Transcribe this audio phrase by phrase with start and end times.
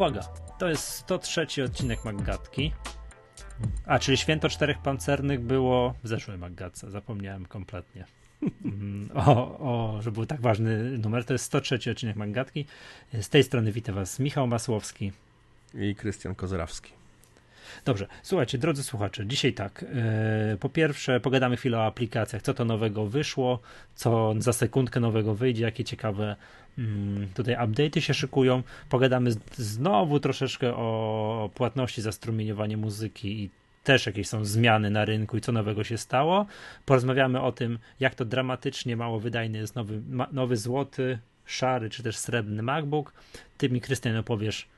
[0.00, 0.20] uwaga,
[0.58, 2.72] to jest 103 odcinek Maggatki.
[3.86, 8.04] A, czyli Święto Czterech Pancernych było w zeszłej Maggatce, zapomniałem kompletnie.
[8.64, 11.24] Mm, o, o, że był tak ważny numer.
[11.24, 12.66] To jest 103 odcinek Maggatki.
[13.20, 15.12] Z tej strony witam Was Michał Masłowski
[15.74, 16.99] i Krystian Kozerawski.
[17.84, 19.84] Dobrze, słuchajcie, drodzy słuchacze, dzisiaj tak.
[20.50, 23.60] Yy, po pierwsze, pogadamy chwilę o aplikacjach, co to nowego wyszło,
[23.94, 26.36] co za sekundkę nowego wyjdzie, jakie ciekawe
[26.78, 26.84] yy,
[27.34, 28.62] tutaj update'y się szykują.
[28.88, 33.50] Pogadamy znowu troszeczkę o płatności za strumieniowanie muzyki i
[33.84, 36.46] też jakieś są zmiany na rynku i co nowego się stało.
[36.84, 42.02] Porozmawiamy o tym, jak to dramatycznie mało wydajny jest nowy, ma, nowy złoty, szary czy
[42.02, 43.12] też srebrny MacBook.
[43.58, 44.68] Ty mi, Krystian, opowiesz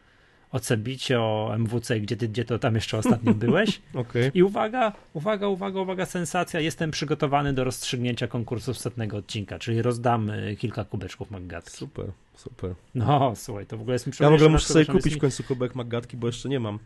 [0.52, 3.82] o Cebicie, o MWC, gdzie, ty, gdzie to tam jeszcze ostatnio byłeś.
[3.94, 4.30] okay.
[4.34, 6.60] I uwaga, uwaga, uwaga, uwaga, sensacja.
[6.60, 11.76] Jestem przygotowany do rozstrzygnięcia konkursu setnego odcinka, czyli rozdamy kilka kubeczków Maggatki.
[11.76, 12.74] Super, super.
[12.94, 15.42] No, słuchaj, to w ogóle jest mi Ja w ogóle muszę sobie kupić w końcu
[15.44, 16.78] kubek Maggatki, bo jeszcze nie mam.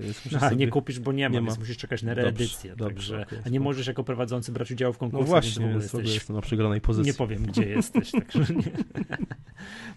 [0.36, 0.56] A, sobie...
[0.56, 2.76] nie kupisz, bo nie ma, nie więc musisz czekać na reedycję.
[2.76, 5.24] Dobrze, także, dobrze, okay, a nie możesz jako prowadzący brać udziału w konkursie.
[5.24, 6.14] No właśnie, więc jesteś...
[6.14, 7.12] jestem na przegranej pozycji.
[7.12, 8.10] Nie powiem, gdzie jesteś.
[8.12, 8.62] Także nie.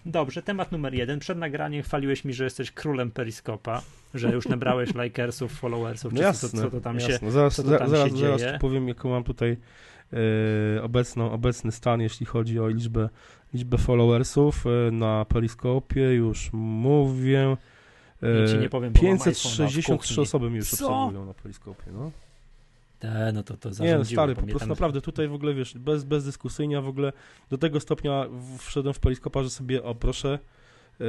[0.06, 1.18] Dobrze, temat numer jeden.
[1.18, 3.82] Przed nagraniem chwaliłeś mi, że jesteś królem periskopa,
[4.14, 7.18] że już nabrałeś likersów, followersów, no jasne, co, co to tam jasne.
[7.18, 8.58] się Zaraz, tam zaraz, się zaraz dzieje.
[8.60, 9.56] powiem, jaką mam tutaj
[10.76, 13.08] e, obecną, obecny stan, jeśli chodzi o liczbę,
[13.54, 16.14] liczbę followersów e, na periskopie.
[16.14, 17.56] Już mówię.
[18.40, 20.88] Ja ci nie powiem, 563 osoby mi już Co?
[20.88, 22.10] obserwują na periskopie, no.
[22.98, 26.04] Te, no to to Nie, no stary, po prostu naprawdę tutaj w ogóle, wiesz, bez,
[26.04, 27.12] bezdyskusyjnie, a w ogóle
[27.50, 28.26] do tego stopnia
[28.58, 30.38] wszedłem w periskopa, że sobie, o proszę,
[31.00, 31.06] yy,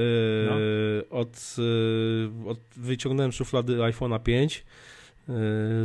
[0.49, 1.17] no.
[1.17, 4.55] od, yy, od, wyciągnąłem szuflady iPhone'a 5
[5.27, 5.35] yy,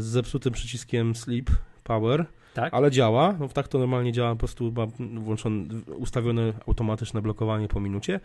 [0.01, 1.51] z zepsutym przyciskiem Sleep
[1.85, 2.75] Power, tak?
[2.75, 5.65] ale działa, no tak to normalnie działa, po prostu mam włączone,
[5.97, 8.21] ustawione automatyczne blokowanie po minucie,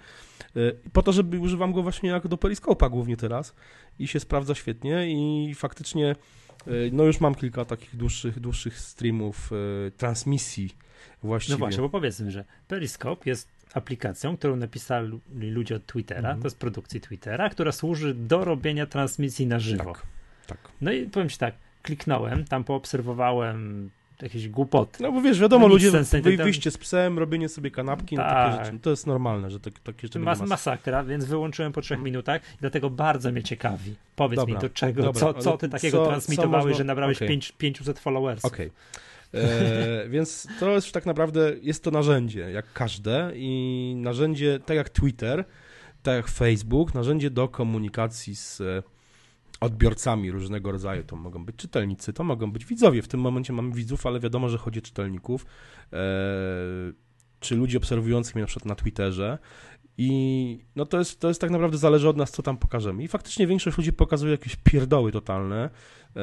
[0.56, 3.56] yy, po to, żeby używam go właśnie jako do periskopa głównie teraz
[4.00, 6.16] i się sprawdza świetnie i faktycznie
[6.68, 9.52] E, no już mam kilka takich dłuższych, dłuższych streamów,
[9.88, 10.76] e, transmisji
[11.24, 11.54] właściwie.
[11.54, 16.42] No właśnie, bo powiedzmy, że Periscope jest aplikacją, którą napisali ludzie od Twittera, mm.
[16.42, 19.94] to jest produkcji Twittera, która służy do robienia transmisji na żywo.
[19.94, 20.06] Tak,
[20.48, 20.58] tak.
[20.82, 23.90] No i powiem ci tak, kliknąłem, tam poobserwowałem
[24.22, 25.04] jakieś głupoty.
[25.04, 28.26] No bo wiesz, wiadomo, ludzie, wy, wyjście z psem, robienie sobie kanapki, tak.
[28.26, 28.66] no takie tak.
[28.66, 32.42] rzeczy, to jest normalne, że takie, takie rzeczy Mas, Masakra, więc wyłączyłem po trzech minutach
[32.62, 33.96] dlatego bardzo mnie ciekawi.
[34.16, 36.78] Powiedz dobra, mi do czego, dobra, co, co ty takiego co, transmitowałeś, co można...
[36.78, 37.28] że nabrałeś okay.
[37.28, 38.46] 5, 500 followers.
[38.46, 38.72] Okej.
[39.34, 39.44] Okay.
[39.44, 44.90] E, więc to jest tak naprawdę, jest to narzędzie, jak każde i narzędzie, tak jak
[44.90, 45.46] Twitter,
[46.04, 48.62] tak jak Facebook, narzędzie do komunikacji z
[49.60, 51.04] odbiorcami różnego rodzaju.
[51.04, 53.02] To mogą być czytelnicy, to mogą być widzowie.
[53.02, 55.46] W tym momencie mamy widzów, ale wiadomo, że chodzi o czytelników,
[55.94, 55.98] e,
[57.40, 59.38] czy ludzi obserwujących mnie na przykład na Twitterze.
[59.98, 63.04] I no to jest, to jest tak naprawdę zależy od nas, co tam pokażemy.
[63.04, 65.70] I faktycznie większość ludzi pokazuje jakieś pierdoły totalne.
[66.16, 66.22] E,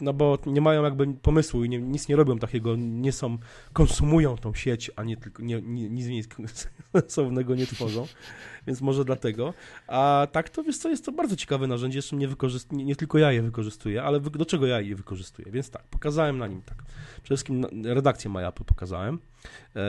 [0.00, 3.38] no bo nie mają jakby pomysłu i nie, nic nie robią takiego, nie są,
[3.72, 6.22] konsumują tą sieć, a nie tylko, nie, nic nie
[6.92, 8.06] sensownego nie tworzą,
[8.66, 9.54] więc może dlatego.
[9.86, 12.96] A tak to, wiesz co, jest to bardzo ciekawe narzędzie, jeszcze nie, wykorzystuje, nie, nie
[12.96, 16.62] tylko ja je wykorzystuję, ale do czego ja je wykorzystuję, więc tak, pokazałem na nim
[16.62, 16.82] tak.
[17.22, 19.18] Przede wszystkim redakcję MyApple pokazałem,
[19.76, 19.80] e,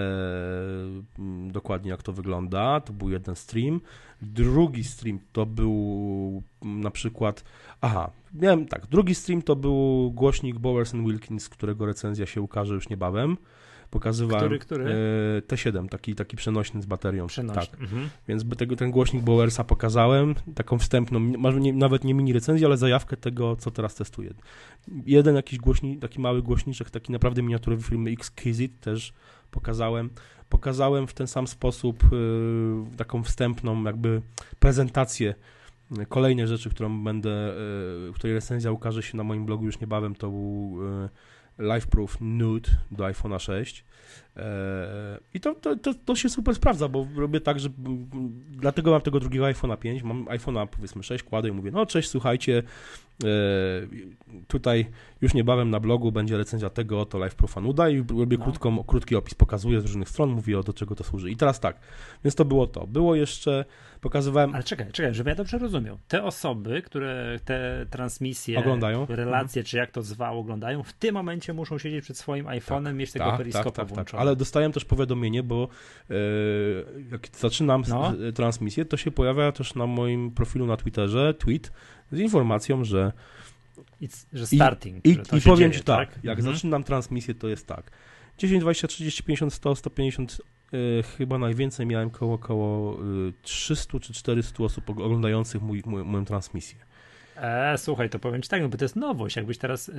[1.51, 3.81] dokładnie jak to wygląda, to był jeden stream.
[4.21, 7.43] Drugi stream to był na przykład,
[7.81, 12.89] aha, miałem tak, drugi stream to był głośnik Bowers Wilkins, którego recenzja się ukaże już
[12.89, 13.37] niebawem.
[13.91, 14.85] Pokazywałem który, który?
[14.85, 17.27] E, T7, taki, taki przenośny z baterią.
[17.27, 17.61] Przenośny.
[17.71, 17.81] Tak.
[17.81, 18.09] Mhm.
[18.27, 21.19] Więc tego, ten głośnik Bowersa pokazałem, taką wstępną,
[21.59, 24.33] nie, nawet nie mini recenzję, ale zajawkę tego, co teraz testuję.
[25.05, 29.13] Jeden jakiś głośnik, taki mały głośniczek, taki naprawdę miniaturowy film Exquisite też
[29.51, 30.09] pokazałem.
[30.49, 34.21] Pokazałem w ten sam sposób y, taką wstępną jakby
[34.59, 35.35] prezentację
[36.09, 37.53] Kolejne rzeczy, którą będę,
[38.09, 41.09] y, której recenzja ukaże się na moim blogu już niebawem, to był y,
[41.59, 43.85] LiveProof Nude do iPhone'a 6.
[44.37, 47.69] E, I to, to, to, to, się super sprawdza, bo robię tak, że
[48.49, 52.09] dlatego mam tego drugiego iPhone'a 5, mam iPhone'a powiedzmy 6, kładę i mówię, no cześć,
[52.09, 52.63] słuchajcie,
[53.23, 53.27] e,
[54.47, 54.85] tutaj
[55.21, 58.43] już niebawem na blogu będzie recenzja tego oto Live Profa Nuda i robię no.
[58.43, 61.31] krótką, krótki opis, pokazuję z różnych stron, mówię o do czego to służy.
[61.31, 61.79] I teraz tak,
[62.23, 62.87] więc to było to.
[62.87, 63.65] Było jeszcze,
[64.01, 64.55] pokazywałem...
[64.55, 65.97] Ale czekaj, czekaj, żeby ja dobrze rozumiał.
[66.07, 69.65] Te osoby, które te transmisje, oglądają, relacje, mhm.
[69.65, 73.11] czy jak to zwał, oglądają, w tym momencie muszą siedzieć przed swoim iPhone'em, tak, mieć
[73.11, 75.67] tego tak, periskopa tak, tak, ale dostałem też powiadomienie, bo
[76.09, 76.13] e,
[77.11, 78.13] jak zaczynam no.
[78.35, 81.71] transmisję, to się pojawia też na moim profilu na Twitterze tweet
[82.11, 83.11] z informacją, że
[84.01, 85.05] It's, że starting.
[85.05, 86.23] I, i, i powiem dzieje, ci tak, tak?
[86.23, 86.55] jak mhm.
[86.55, 87.91] zaczynam transmisję, to jest tak.
[88.37, 90.41] 10, 20, 30, 50, 100, 150
[90.73, 92.97] y, chyba najwięcej miałem koło, koło
[93.29, 96.79] y, 300 czy 400 osób oglądających mój, mój, moją transmisję.
[97.41, 99.35] E, słuchaj, to powiem ci tak, no bo to jest nowość.
[99.35, 99.93] Jakbyś teraz y,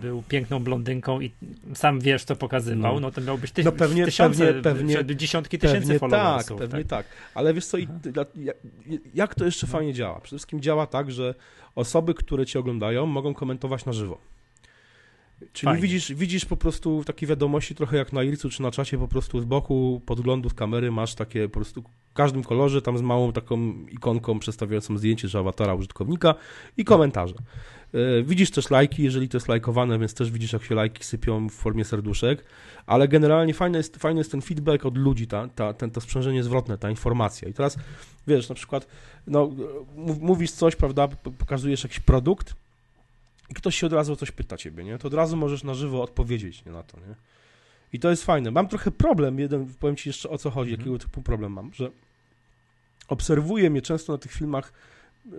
[0.00, 1.32] był piękną blondynką i
[1.74, 5.58] sam wiesz, co pokazywał, no, no to miałbyś tyś, no pewnie, tysiące, pewnie, pewnie, dziesiątki
[5.58, 6.58] tysięcy pewnie followersów.
[6.58, 7.06] Tak, pewnie tak.
[7.06, 7.16] tak.
[7.34, 8.28] Ale wiesz co, i, jak,
[9.14, 10.20] jak to jeszcze fajnie działa?
[10.20, 11.34] Przede wszystkim działa tak, że
[11.74, 14.18] osoby, które cię oglądają, mogą komentować na żywo.
[15.52, 19.08] Czyli widzisz, widzisz po prostu takie wiadomości trochę jak na Ircu czy na czacie po
[19.08, 23.32] prostu z boku podglądów kamery masz takie po prostu w każdym kolorze tam z małą
[23.32, 26.34] taką ikonką przedstawiającą zdjęcie czy awatara użytkownika
[26.76, 27.34] i komentarze.
[27.94, 31.48] E, widzisz też lajki, jeżeli to jest lajkowane, więc też widzisz, jak się lajki sypią
[31.48, 32.44] w formie serduszek,
[32.86, 36.42] ale generalnie fajny jest, fajny jest ten feedback od ludzi, ta, ta, ten, to sprzężenie
[36.42, 37.48] zwrotne, ta informacja.
[37.48, 37.76] I teraz,
[38.26, 38.86] wiesz, na przykład,
[39.26, 39.50] no,
[40.20, 42.54] mówisz coś, prawda, pokazujesz jakiś produkt,
[43.50, 44.98] i ktoś się od razu o coś pyta ciebie, nie?
[44.98, 47.14] To od razu możesz na żywo odpowiedzieć nie, na to, nie?
[47.92, 48.50] I to jest fajne.
[48.50, 50.80] Mam trochę problem, jeden, powiem ci jeszcze o co chodzi, mhm.
[50.80, 51.90] jakiego typu problem mam, że
[53.08, 54.72] obserwuję mnie często na tych filmach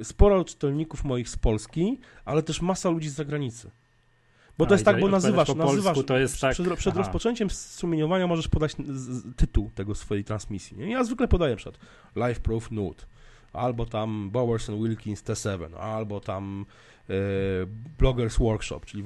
[0.03, 3.71] sporo czytelników moich z Polski, ale też masa ludzi z zagranicy.
[4.57, 8.47] Bo to jest tak, bo nazywasz, nazywasz to jest tak, przed, przed rozpoczęciem strumieniowania możesz
[8.47, 8.75] podać
[9.35, 10.77] tytuł tego swojej transmisji.
[10.77, 10.91] Nie?
[10.91, 11.79] Ja zwykle podaję przed
[12.15, 13.03] Live Proof Nude,
[13.53, 16.65] albo tam Bowers and Wilkins T7, albo tam
[17.99, 19.03] bloggers Workshop, czyli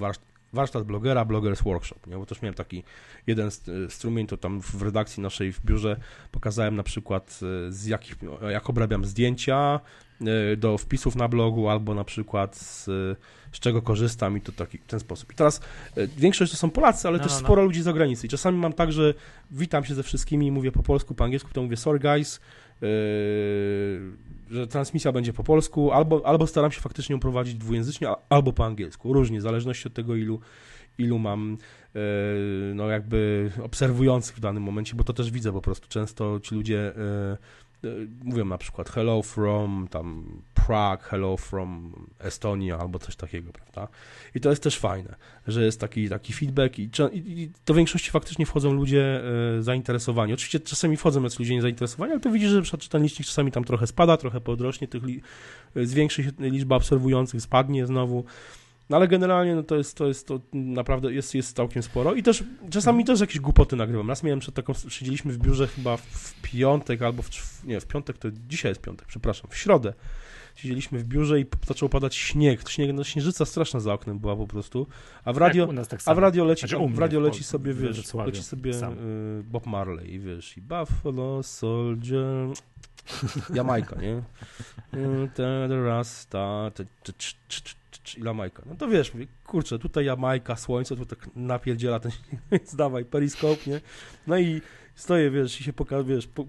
[0.53, 2.17] warsztat blogera, Bloggers Workshop, nie?
[2.17, 2.83] bo też miałem taki
[3.27, 3.49] jeden
[3.89, 5.97] strumień, to tam w redakcji naszej w biurze
[6.31, 8.15] pokazałem na przykład e, z jakich,
[8.49, 9.79] jak obrabiam zdjęcia
[10.21, 12.85] e, do wpisów na blogu, albo na przykład z,
[13.51, 15.31] z czego korzystam i to taki, w ten sposób.
[15.31, 15.61] I teraz
[16.17, 17.45] większość to są Polacy, ale no, też no, no.
[17.45, 19.13] sporo ludzi z zagranicy i czasami mam tak, że
[19.51, 22.39] witam się ze wszystkimi, mówię po polsku, po angielsku, to mówię sorry guys,
[24.51, 28.65] że transmisja będzie po polsku, albo, albo staram się faktycznie ją prowadzić dwujęzycznie, albo po
[28.65, 29.13] angielsku.
[29.13, 30.39] Różnie, w zależności od tego, ilu,
[30.97, 31.57] ilu mam
[31.95, 31.99] e,
[32.73, 35.87] no jakby obserwujących w danym momencie, bo to też widzę po prostu.
[35.87, 37.37] Często ci ludzie E,
[38.23, 43.87] mówią na przykład hello from tam Prague, hello from Estonia albo coś takiego, prawda?
[44.35, 45.15] I to jest też fajne,
[45.47, 49.21] że jest taki, taki feedback i, i do większości faktycznie wchodzą ludzie
[49.57, 50.33] e, zainteresowani.
[50.33, 54.17] Oczywiście czasami wchodzą jacyś ludzie niezainteresowani, ale to widzisz, że czytelnicznik czasami tam trochę spada,
[54.17, 55.21] trochę podrośnie, tych li,
[55.75, 58.25] zwiększy się liczba obserwujących, spadnie znowu.
[58.89, 62.23] No ale generalnie no to jest, to jest to naprawdę jest, jest całkiem sporo i
[62.23, 64.09] też czasami też jakieś głupoty nagrywam.
[64.09, 67.29] Raz miałem przed taką, siedzieliśmy w biurze chyba w piątek albo w,
[67.63, 69.93] nie, w piątek to dzisiaj jest piątek, przepraszam, w środę.
[70.55, 72.69] Siedzieliśmy w biurze i zaczął padać śnieg.
[72.69, 74.87] Śnieg, no śnieżyca straszna za oknem była po prostu.
[75.25, 78.43] A w radio, tak a w radio leci, znaczy, w radio leci sobie, wiesz, leci
[78.43, 82.47] sobie y, Bob Marley i wiesz, i Buffalo Soldier,
[83.55, 84.23] Jamajka, nie?
[85.85, 86.71] Rasta,
[88.15, 88.63] i Jamajka.
[88.65, 92.11] No to wiesz, mówię, kurczę, tutaj Jamajka, słońce, tu tak napierdziela ten
[92.51, 93.81] więc dawaj, periskop, nie?
[94.27, 94.61] No i
[94.97, 96.45] stoję, wiesz, i się pokażę, wiesz, po,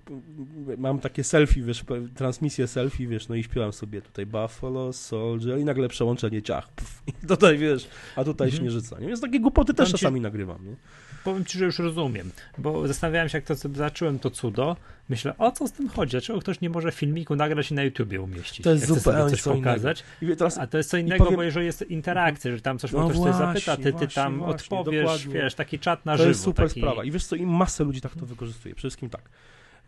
[0.79, 1.85] mam takie selfie, wiesz,
[2.15, 7.03] transmisję selfie, wiesz, no i śpiewam sobie tutaj Buffalo, Soldier i nagle przełączenie ciach, puf,
[7.07, 8.63] i tutaj, wiesz, a tutaj mhm.
[8.63, 9.07] śnieżyca, nie?
[9.07, 10.77] Więc takie głupoty też czasami nagrywam, nie?
[11.25, 14.77] powiem ci, że już rozumiem, bo zastanawiałem się, jak to zacząłem to cudo,
[15.09, 16.11] myślę, o co z tym chodzi?
[16.11, 18.65] Dlaczego ktoś nie może filmiku nagrać i na YouTubie umieścić?
[18.65, 20.05] To jest zupełnie coś pokazać.
[20.39, 21.37] Teraz, a to jest co innego, powiem...
[21.37, 24.55] bo jeżeli jest interakcja, że tam coś no ktoś właśnie, zapyta, ty, ty tam właśnie,
[24.55, 25.35] odpowiesz, dokładnie.
[25.35, 26.25] wiesz, taki czat na to żywo.
[26.25, 26.81] To jest super taki...
[26.81, 27.05] sprawa.
[27.05, 28.75] I wiesz co, i masę ludzi tak to wykorzystuje.
[28.75, 29.31] Przede wszystkim tak.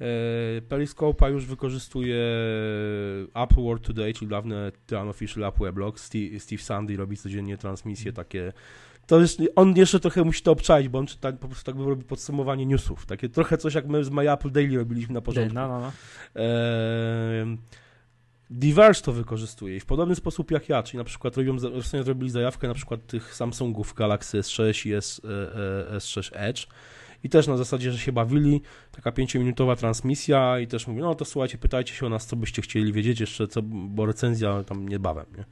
[0.01, 0.05] E,
[0.69, 2.19] Periscope'a już wykorzystuje
[3.35, 6.01] Apple World Today, czyli dawne unofficial Apple Weblog.
[6.01, 8.53] Steve, Steve Sandy robi codziennie transmisje takie
[9.07, 11.85] to jest, on jeszcze trochę musi to obczaić, bo on czyta, po prostu tak by
[11.85, 13.07] robi podsumowanie newsów.
[13.07, 15.55] Takie trochę coś jak my z My Apple Daily robiliśmy na początku.
[15.55, 15.93] No, no, no.
[16.43, 17.57] E,
[18.51, 21.59] Diverse to wykorzystuje i w podobny sposób jak ja, czyli na przykład robią,
[22.03, 25.21] zrobili zajawkę na przykład tych Samsungów Galaxy S6 i S,
[25.91, 26.67] e, S6 Edge
[27.25, 28.61] i też na zasadzie, że się bawili,
[28.93, 32.63] taka pięciominutowa transmisja i też mówią, no to słuchajcie, pytajcie się o nas, co byście
[32.63, 35.45] chcieli wiedzieć jeszcze, co, bo recenzja tam niebawem, nie?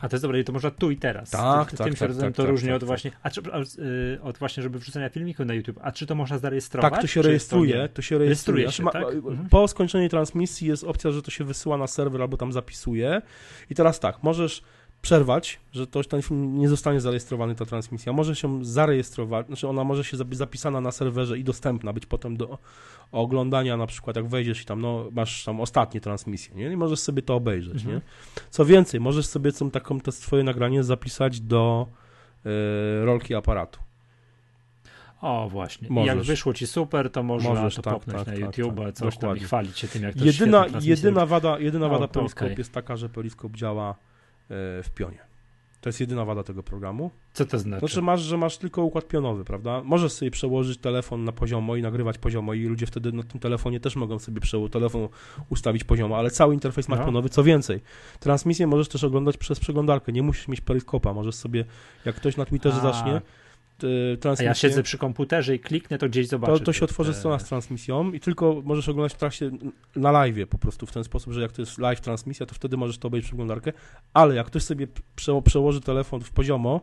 [0.00, 1.30] A to jest dobre, i to można tu i teraz.
[1.30, 4.38] Tak, tak, tym tak, tak, to tak, różni tak, od właśnie, a czy, y, od
[4.38, 6.92] właśnie, żeby wrzucenia filmiku na YouTube, a czy to można zarejestrować?
[6.92, 8.64] Tak, to się rejestruje, to, to, się rejestruje.
[8.64, 9.48] rejestruje się, znaczy, tak?
[9.50, 13.22] Po skończeniu transmisji jest opcja, że to się wysyła na serwer albo tam zapisuje
[13.70, 14.62] i teraz tak, możesz
[15.02, 18.12] przerwać, że to, ten film nie zostanie zarejestrowany, ta transmisja.
[18.12, 22.36] Może się zarejestrować, znaczy ona może się być zapisana na serwerze i dostępna być potem
[22.36, 22.58] do
[23.12, 26.72] oglądania, na przykład jak wejdziesz i tam, no, masz tam ostatnie transmisje, nie?
[26.72, 27.94] I możesz sobie to obejrzeć, mhm.
[27.94, 28.00] nie?
[28.50, 31.86] Co więcej, możesz sobie tą, taką, to swoje nagranie zapisać do
[32.46, 33.80] y, rolki aparatu.
[35.20, 36.04] O, właśnie.
[36.04, 38.94] Jak wyszło ci super, to można Możesz, to tak, popchnąć tak, na tak, YouTube, tak,
[38.94, 39.28] coś dokładnie.
[39.28, 42.58] tam i chwalić się tym, jak to jedyna, jedyna wada, jedyna wada Periscope okay.
[42.58, 43.94] jest taka, że Periscope działa
[44.84, 45.18] w pionie.
[45.80, 47.10] To jest jedyna wada tego programu.
[47.32, 47.80] Co to znaczy?
[47.80, 49.82] Znaczy masz, że masz tylko układ pionowy, prawda?
[49.84, 53.80] Możesz sobie przełożyć telefon na poziomo i nagrywać poziomo i ludzie wtedy na tym telefonie
[53.80, 55.08] też mogą sobie przełożyć telefon
[55.48, 57.04] ustawić poziomo, ale cały interfejs masz No.
[57.04, 57.28] pionowy.
[57.28, 57.80] Co więcej,
[58.20, 61.64] transmisję możesz też oglądać przez przeglądarkę, nie musisz mieć peryskopa, możesz sobie,
[62.04, 63.20] jak ktoś na Twitterze A, zacznie
[63.84, 64.46] y, A transmisję...
[64.46, 66.58] ja siedzę przy komputerze i kliknę, to gdzieś zobaczę.
[66.58, 69.50] To, to się otworzy strona z transmisją i tylko możesz oglądać w trakcie
[69.96, 72.76] na live po prostu w ten sposób, że jak to jest live transmisja, to wtedy
[72.76, 73.72] możesz to obejrzeć przeglądarkę,
[74.14, 76.80] ale jak ktoś sobie prze, przełoży telefon w poziomo,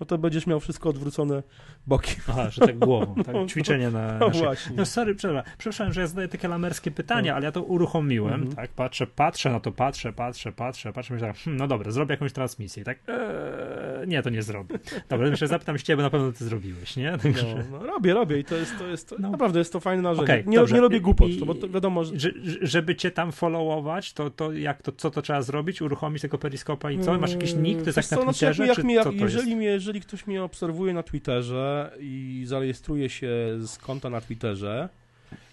[0.00, 1.42] no to będziesz miał wszystko odwrócone
[1.86, 2.14] bokiem.
[2.28, 4.44] Aha, że tak głową, tak, ćwiczenie na, No na szyję.
[4.44, 4.76] właśnie.
[4.76, 7.36] No sorry, przepraszam, przepraszam, że ja zadaję takie lamerskie pytania, No.
[7.36, 8.56] ale ja to uruchomiłem, Mhm.
[8.56, 12.32] tak, patrzę, patrzę, no to patrzę, patrzę, patrzę, patrzę, myślę, hmm, no dobra, zrobię jakąś
[12.32, 14.78] transmisję, tak, eee, nie, to nie zrobię.
[15.08, 17.18] Dobra, myślę, zapytam się ciebie, bo na pewno ty zrobiłeś, nie?
[17.22, 19.30] Także, No, no, robię, robię i to jest, to jest to, No.
[19.30, 20.32] naprawdę jest to fajne narzędzie.
[20.32, 20.74] Okej, nie, dobrze.
[20.74, 22.18] nie robię głupot, I- bo to wiadomo, że...
[22.20, 25.82] że, że- żeby cię tam followować, to, to jak to, co to trzeba zrobić?
[25.82, 27.18] Uruchomić tego periskopa i co?
[27.18, 29.16] Masz jakiś nick, to jest jak na co, znaczy, Twitterze, jak, mi, jak, co to
[29.16, 29.56] jeżeli, jest?
[29.56, 33.28] mnie, jeżeli ktoś mnie obserwuje na Twitterze i zarejestruje się
[33.58, 34.88] z konta na Twitterze,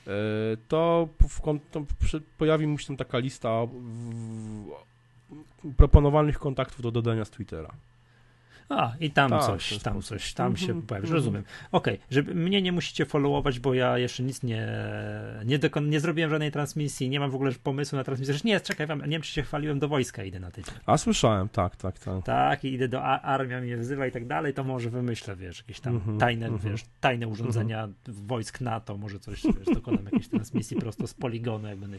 [0.08, 0.12] e,
[0.68, 1.86] to, w, to
[2.38, 3.50] pojawi mu się tam taka lista
[5.78, 7.74] proponowanych kontaktów do dodania z Twittera.
[8.70, 11.16] A, i tam Tak, coś, tam coś, tam się Mhm, pojawisz, mhm.
[11.16, 11.44] rozumiem.
[11.72, 14.68] Okej, żeby mnie nie musicie followować, bo ja jeszcze nic nie,
[15.46, 18.34] nie, dokon, nie zrobiłem żadnej transmisji, nie mam w ogóle pomysłu na transmisję.
[18.34, 20.76] Zresztą nie, czekaj, wam, nie wiem, czy się chwaliłem, do wojska idę na tydzień.
[20.86, 22.24] A słyszałem, tak, tak, tak.
[22.26, 25.58] Tak, i idę do a- armia mnie wzywa i tak dalej, to może wymyślę, wiesz,
[25.58, 26.72] jakieś tam Mhm, tajne, mhm.
[26.72, 31.78] wiesz, tajne urządzenia wojsk NATO, może coś, wiesz, dokonam jakiejś transmisji prosto z poligonu, jak
[31.78, 31.98] będę,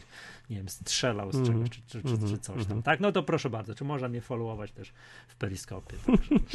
[0.49, 2.61] nie wiem, strzelał z Mhm, czegoś, czy, czy, czy, mhm, czy coś tam.
[2.63, 2.81] mhm.
[2.83, 4.93] Tak, no to proszę bardzo, czy można mnie followować też
[5.27, 6.54] w periskopie, także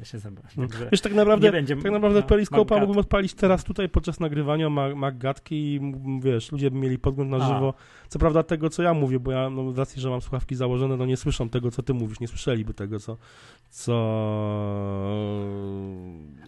[0.00, 0.56] ja się zobaczę.
[0.56, 4.70] Także Wiesz, tak naprawdę, nie będzie tak naprawdę no, mógłbym odpalić teraz tutaj podczas nagrywania
[4.70, 5.80] ma, Maggatki i
[6.22, 7.48] wiesz, ludzie by mieli podgląd na A.
[7.48, 7.74] żywo.
[8.08, 10.96] Co prawda tego, co ja mówię, bo ja, no, z racji, że mam słuchawki założone,
[10.96, 13.16] no nie słyszą tego, co ty mówisz, nie słyszeliby tego, co...
[13.70, 13.94] co...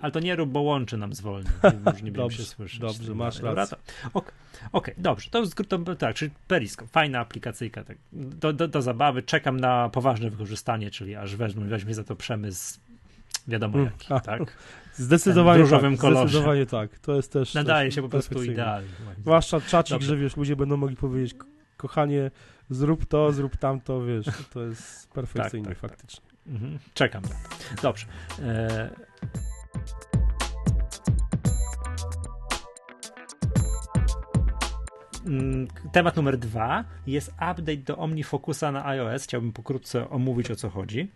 [0.00, 1.48] Ale to nie rób, bo łączy nam zwolni.
[1.92, 2.78] Już nie Dobrze, się słyszeć.
[2.80, 3.50] dobrze, Tak masz dalej.
[3.50, 3.76] Dobra, rację.
[4.12, 4.32] to- ok-
[4.72, 5.30] Okej, dobrze.
[5.30, 7.84] To, to tak, czyli Periskop, fajna aplikacyjka.
[7.84, 7.96] Tak.
[8.12, 9.22] Do, do, do zabawy.
[9.22, 12.80] Czekam na poważne wykorzystanie, czyli aż weźmie za to przemysł
[13.48, 14.42] wiadomo Mm, jaki, a, tak?
[14.94, 16.28] Zdecydowanie różowym tak, kolorze.
[16.28, 16.98] zdecydowanie tak.
[16.98, 17.54] To jest też...
[17.54, 18.88] Nadaje też się po prostu idealnie.
[19.18, 20.06] Zwłaszcza czacik, Dobrze.
[20.08, 21.46] że wiesz, ludzie będą mogli powiedzieć, "Ko-
[21.76, 22.30] kochanie,
[22.70, 25.90] zrób to, zrób tamto, wiesz, to jest perfekcyjne tak, tak.
[25.90, 26.26] faktycznie.
[26.46, 26.78] Mhm.
[26.94, 27.22] Czekam.
[27.82, 28.06] Dobrze.
[28.42, 28.90] E...
[35.26, 39.24] Mm, Temat numer dwa jest update do OmniFocusa na iOS.
[39.24, 41.08] Chciałbym pokrótce omówić o co chodzi.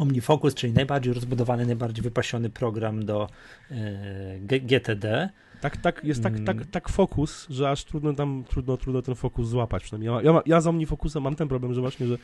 [0.00, 3.28] OmniFocus, czyli najbardziej rozbudowany, najbardziej wypasiony program do
[3.70, 3.76] e,
[4.40, 5.30] G- GTD.
[5.60, 6.44] Tak, tak, jest tak, Mm.
[6.44, 10.14] tak, tak fokus, że aż trudno tam, trudno, trudno ten fokus złapać przynajmniej.
[10.14, 12.16] Ja, ja, ja z OmniFocusem mam ten problem, że właśnie, że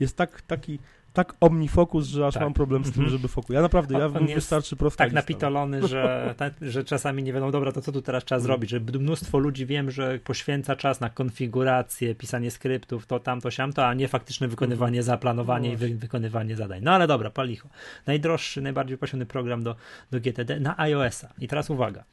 [0.00, 0.78] jest tak, taki,
[1.12, 2.42] tak OmniFocus, że aż Tak.
[2.42, 3.16] mam problem z tym, Mhm.
[3.18, 3.54] żeby fokus.
[3.54, 7.80] Ja naprawdę, ja On- wystarczy prosta tak napitolony, że, że czasami nie wiadomo, dobra, to
[7.80, 8.44] co tu teraz trzeba Mm.
[8.46, 13.86] zrobić, że mnóstwo ludzi wiem, że poświęca czas na konfigurację, pisanie skryptów, to tamto, siamto,
[13.86, 16.80] a nie faktyczne wykonywanie, zaplanowanie No i wy, wykonywanie zadań.
[16.82, 17.68] No ale dobra, palicho.
[18.06, 19.76] Najdroższy, najbardziej wypasiony program do,
[20.10, 21.28] do GTD na iOS-a.
[21.38, 22.04] I teraz uwaga,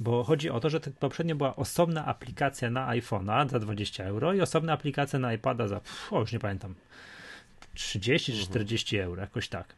[0.00, 4.32] bo chodzi o to, że to poprzednio była osobna aplikacja na iPhone'a za 20 euro
[4.34, 6.74] i osobna aplikacja na iPada za, pff, o już nie pamiętam,
[7.76, 8.50] 30 czy Mhm.
[8.50, 9.74] 40 euro, jakoś tak.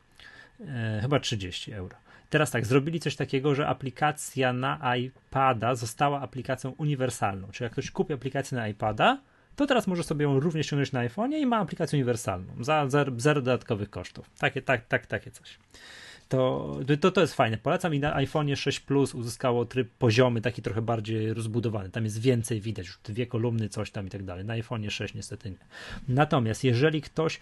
[0.61, 1.97] E, chyba 30 euro.
[2.31, 7.49] Teraz tak, zrobili coś takiego, że aplikacja na iPada została aplikacją uniwersalną.
[7.53, 9.19] Czyli jak ktoś kupi aplikację na iPada,
[9.57, 13.13] to teraz może sobie ją również ściągnąć na iPhone'ie i ma aplikację uniwersalną za zero,
[13.17, 14.31] zero dodatkowych kosztów.
[14.39, 15.59] Takie, tak, tak, takie coś.
[16.29, 17.59] To, to, to jest fajne.
[17.59, 21.91] Polecam i na iPhone'ie 6 Plus uzyskało tryb poziomy, taki trochę bardziej rozbudowany.
[21.91, 24.45] Tam jest więcej widać, już dwie kolumny, coś tam i tak dalej.
[24.45, 25.57] Na iPhone'ie 6 niestety nie.
[26.09, 27.41] Natomiast jeżeli ktoś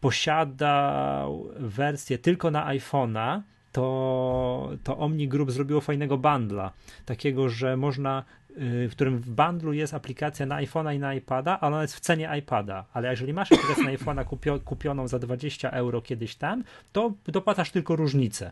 [0.00, 3.40] posiada wersję tylko na iPhone'a,
[3.72, 6.72] to, to Omni Group zrobiło fajnego bundla,
[7.06, 8.24] takiego, że można,
[8.56, 12.00] w którym w bundlu jest aplikacja na iPhone'a i na iPada, ale ona jest w
[12.00, 16.64] cenie iPada, ale jeżeli masz aplikację na iPhone'a kupio, kupioną za 20 euro kiedyś tam,
[16.92, 18.50] to dopłacasz tylko różnicę.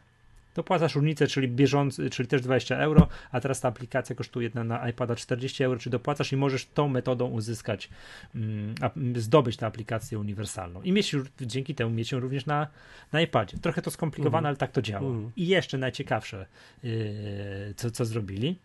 [0.54, 4.88] Dopłacasz różnicę, czyli bieżący, czyli też 20 euro, a teraz ta aplikacja kosztuje na, na
[4.88, 7.88] iPada 40 euro, czy dopłacasz i możesz tą metodą uzyskać,
[8.34, 10.82] mm, a, zdobyć tę aplikację uniwersalną.
[10.82, 12.66] I mieć już, dzięki temu mieć ją również na,
[13.12, 13.58] na iPadzie.
[13.58, 14.46] Trochę to skomplikowane, Mhm.
[14.46, 15.06] ale tak to działa.
[15.06, 15.32] Mhm.
[15.36, 16.46] I jeszcze najciekawsze,
[16.82, 16.90] yy,
[17.76, 18.56] co, co zrobili.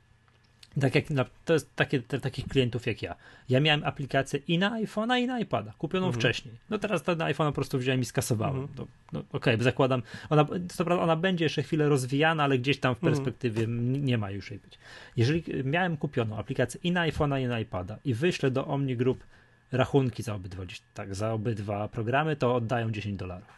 [0.81, 3.15] Tak jak na, to jest takie, te, takich klientów jak ja.
[3.49, 6.19] Ja miałem aplikację i na iPhone'a, i na iPada, kupioną Mhm.
[6.21, 6.53] wcześniej.
[6.69, 8.55] No teraz to na iPhone'a po prostu wziąłem i skasowałem.
[8.61, 8.77] Mhm.
[8.77, 12.95] To, no, Okej, zakładam, ona, co prawda ona będzie jeszcze chwilę rozwijana, ale gdzieś tam
[12.95, 13.13] w Mhm.
[13.13, 14.77] perspektywie n- nie ma już jej być.
[15.17, 19.23] Jeżeli miałem kupioną aplikację i na iPhone'a, i na iPada i wyślę do Omni Group
[19.71, 20.63] rachunki za obydwa,
[20.93, 23.55] tak, za obydwa programy, to oddają 10 dolarów.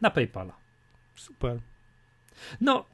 [0.00, 0.52] na PayPala.
[1.16, 1.58] Super.
[2.60, 2.84] No,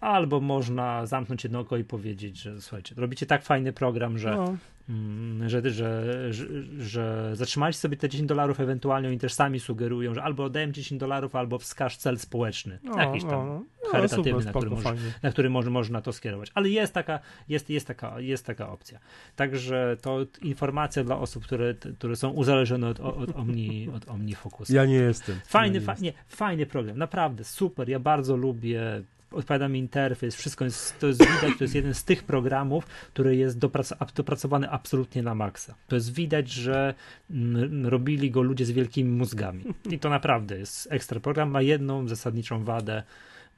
[0.00, 4.56] albo można zamknąć jedno oko i powiedzieć, że słuchajcie, robicie tak fajny program, że no.
[4.88, 6.46] Mm, że, że, że,
[6.78, 11.00] że zatrzymaliście sobie te 10 dolarów, ewentualnie oni też sami sugerują, że albo oddaję 10
[11.00, 14.94] dolarów, albo wskaż cel społeczny, no, jakiś tam no, no, charytatywny, super, na, który może,
[15.22, 16.50] na który może, można to skierować.
[16.54, 18.98] Ale jest taka, jest, jest, taka, jest taka opcja.
[19.36, 24.74] Także to informacja dla osób, które, które są uzależnione od, od, Omni, od OmniFocusa.
[24.74, 25.36] Ja nie jestem.
[25.46, 26.04] Fajny, ja nie fa jestem.
[26.04, 27.88] Nie, fajny program, naprawdę super.
[27.88, 32.04] Ja bardzo lubię odpowiada mi interfejs, wszystko jest, to jest widać, to jest jeden z
[32.04, 35.74] tych programów, który jest doprac- dopracowany absolutnie na maksa.
[35.88, 36.94] To jest widać, że
[37.30, 39.64] mm, robili go ludzie z wielkimi mózgami.
[39.90, 41.50] I to naprawdę jest ekstra program.
[41.50, 43.02] Ma jedną zasadniczą wadę.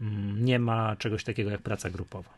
[0.00, 2.30] Mm, nie ma czegoś takiego jak praca grupowa.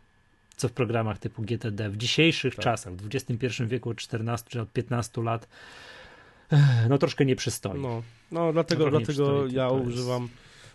[0.57, 2.65] Co w programach typu GTD w dzisiejszych tak.
[2.65, 5.49] czasach, w XXI wieku od 14 czy od 15 lat,
[6.89, 7.81] no troszkę nie przystoi.
[7.81, 10.29] No, no dlatego, no, dlatego ja używam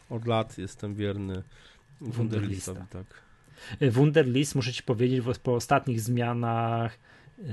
[0.09, 1.43] od lat, jestem wierny
[2.01, 3.05] Wunderlistowi, tak.
[3.81, 6.99] Y, Wunderlist, muszę ci powiedzieć, po ostatnich zmianach
[7.37, 7.45] yy,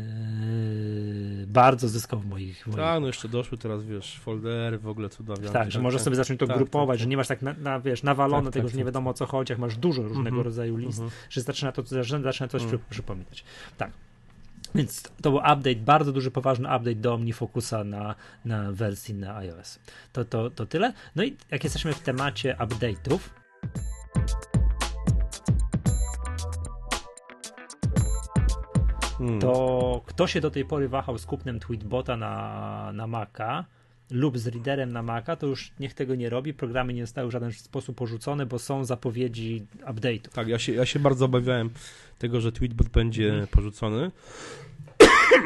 [1.46, 2.78] bardzo zyskał w moich, moich...
[2.78, 5.52] Tak, no jeszcze doszły teraz, wiesz, foldery, w ogóle cudawianki.
[5.52, 7.80] Tak, że możesz sobie zacząć to tak, grupować, tak, że nie masz tak, na, na
[7.80, 8.86] wiesz, nawalone tak, tego, tak, że nie tak.
[8.86, 11.26] wiadomo o co chodzi, jak masz dużo różnego mm -hmm, rodzaju list, mm -hmm.
[11.30, 11.82] że zaczyna to
[12.22, 12.78] zaczyna coś mm.
[12.90, 13.44] przypominać.
[13.76, 13.90] Tak.
[14.74, 19.78] Więc to był update, bardzo duży, poważny update do OmniFocusa na, na wersji na iOS.
[20.12, 20.92] To, to, to tyle.
[21.16, 23.18] No i jak jesteśmy w temacie update'ów,
[29.18, 29.40] Hmm.
[29.40, 33.64] To kto się do tej pory wahał z kupnem Tweetbota na, na Maca
[34.10, 36.54] lub z readerem na Maca, to już niech tego nie robi.
[36.54, 40.28] Programy nie zostały w żaden sposób porzucone, bo są zapowiedzi update'ów.
[40.28, 41.70] Tak, ja się, ja się bardzo obawiałem
[42.18, 43.46] tego, że Tweetbot będzie hmm.
[43.46, 44.10] porzucony.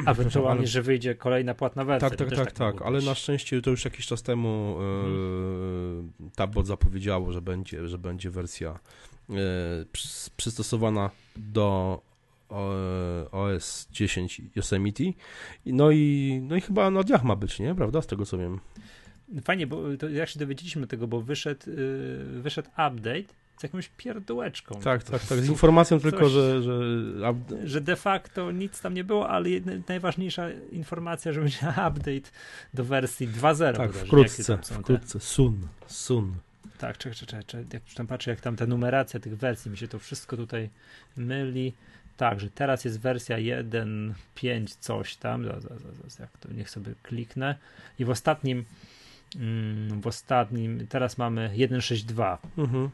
[0.06, 2.10] A ewentualnie, że wyjdzie kolejna płatna wersja.
[2.10, 6.12] Tak, tak, tak, tak, tak, ale na szczęście to już jakiś czas temu hmm.
[6.26, 8.78] e, Tabot zapowiedziało, że będzie, że będzie wersja
[9.30, 9.34] e,
[10.36, 12.00] przystosowana do
[13.32, 15.04] OS 10 Yosemite.
[15.66, 17.74] No i, no i chyba na dniach ma być, nie?
[17.74, 18.02] Prawda?
[18.02, 18.60] Z tego co wiem.
[19.42, 24.80] Fajnie, bo to jak się dowiedzieliśmy tego, bo wyszedł, yy, wyszedł update z jakąś pierdółeczką.
[24.80, 25.38] Tak, tak, tak.
[25.38, 26.80] Z informacją Coś, tylko, że, że.
[27.64, 29.48] Że de facto nic tam nie było, ale
[29.88, 32.30] najważniejsza informacja, że będzie update
[32.74, 33.76] do wersji 2.0.
[33.76, 35.20] Tak, wkrótce, wkrótce.
[35.20, 36.34] Sun, sun.
[36.78, 37.66] Tak, czekaj, czekaj, czekaj.
[37.72, 40.70] Jak tam patrzę, jak tam ta numeracja tych wersji, mi się to wszystko tutaj
[41.16, 41.72] myli.
[42.16, 45.44] Tak, że teraz jest wersja 1.5 coś tam,
[46.18, 47.54] jak to niech sobie kliknę
[47.98, 48.64] i w ostatnim
[49.36, 52.90] mm, w ostatnim, teraz mamy 1.6.2 mhm.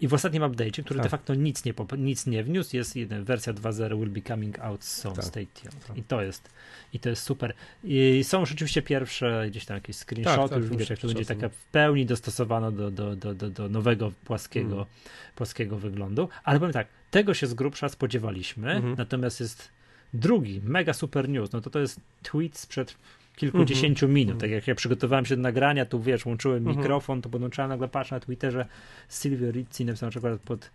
[0.00, 1.06] I w ostatnim update'cie, który tak.
[1.06, 4.84] de facto nic nie, nic nie wniósł, jest jeden, wersja 2.0 will be coming out
[4.84, 5.24] soon, tak.
[5.24, 5.86] stay tuned.
[5.86, 5.96] Tak.
[5.96, 6.50] I to jest
[6.92, 7.54] i to jest super.
[7.84, 11.24] I są rzeczywiście pierwsze gdzieś tam jakieś screenshoty, tak, tak, już widać jak to będzie
[11.24, 14.86] taka w pełni dostosowana do, do, do, do, do nowego płaskiego, hmm.
[15.36, 18.94] płaskiego wyglądu, ale powiem tak, tego się z grubsza spodziewaliśmy, mhm.
[18.98, 19.68] natomiast jest
[20.14, 22.96] drugi, mega super news, no to to jest tweet sprzed
[23.36, 24.14] kilkudziesięciu mhm.
[24.14, 24.34] minut.
[24.34, 24.40] Mhm.
[24.40, 26.76] Tak jak ja przygotowałem się do nagrania, tu wiesz, łączyłem mhm.
[26.76, 28.66] mikrofon, to podłączałem nagle patrzę na Twitterze
[29.10, 30.70] Silvio Rizzi napisał na przykład pod,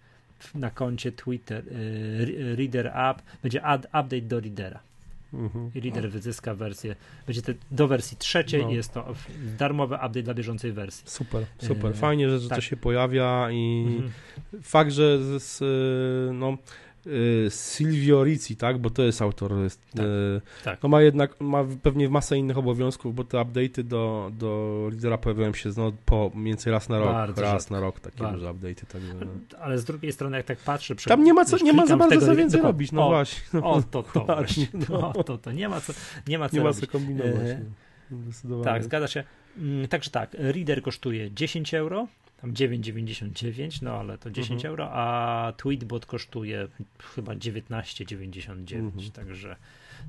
[0.56, 4.80] na koncie Twitter y, Reader App, będzie add, update do Readera.
[5.34, 5.72] Mhm.
[5.76, 6.96] I Reader wyzyska wersję,
[7.26, 8.72] będzie te, do wersji trzeciej no.
[8.72, 9.14] jest to
[9.58, 11.04] darmowy update dla bieżącej wersji.
[11.08, 11.96] Super, super.
[11.96, 12.58] Fajnie, że, że tak.
[12.58, 14.12] to się pojawia i mhm.
[14.62, 15.60] fakt, że z,
[16.34, 16.91] no, Y,
[17.50, 20.84] Silvio Rizzi, tak, bo to jest autor, jest, tak, y, tak.
[20.84, 25.54] no ma jednak, ma pewnie masę innych obowiązków, bo te update'y do, do lidera pojawiają
[25.54, 27.74] się no, po mniej więcej raz na rok, Bardzo raz rzadko.
[27.74, 28.38] na rok, takie Bardzo.
[28.38, 28.86] duże update'y.
[28.86, 29.02] Tak,
[29.62, 30.96] Ale z drugiej strony, jak tak patrzę...
[30.96, 33.42] Przy, Tam nie ma, co, nie ma za bardzo co więcej robić, no o, właśnie.
[33.54, 35.94] No, o, to, to właśnie, no, to, to, nie ma co,
[36.28, 37.50] nie ma co Nie ma co kombinować.
[37.50, 37.62] E,
[38.64, 39.24] tak, zgadza się.
[39.58, 42.08] Mm, także tak, reader kosztuje 10 euro,
[42.42, 44.72] tam 9,99, no ale to 10 mhm.
[44.72, 46.68] euro, a Tweetbot kosztuje
[47.16, 49.12] chyba 19,99, mhm.
[49.12, 49.56] także,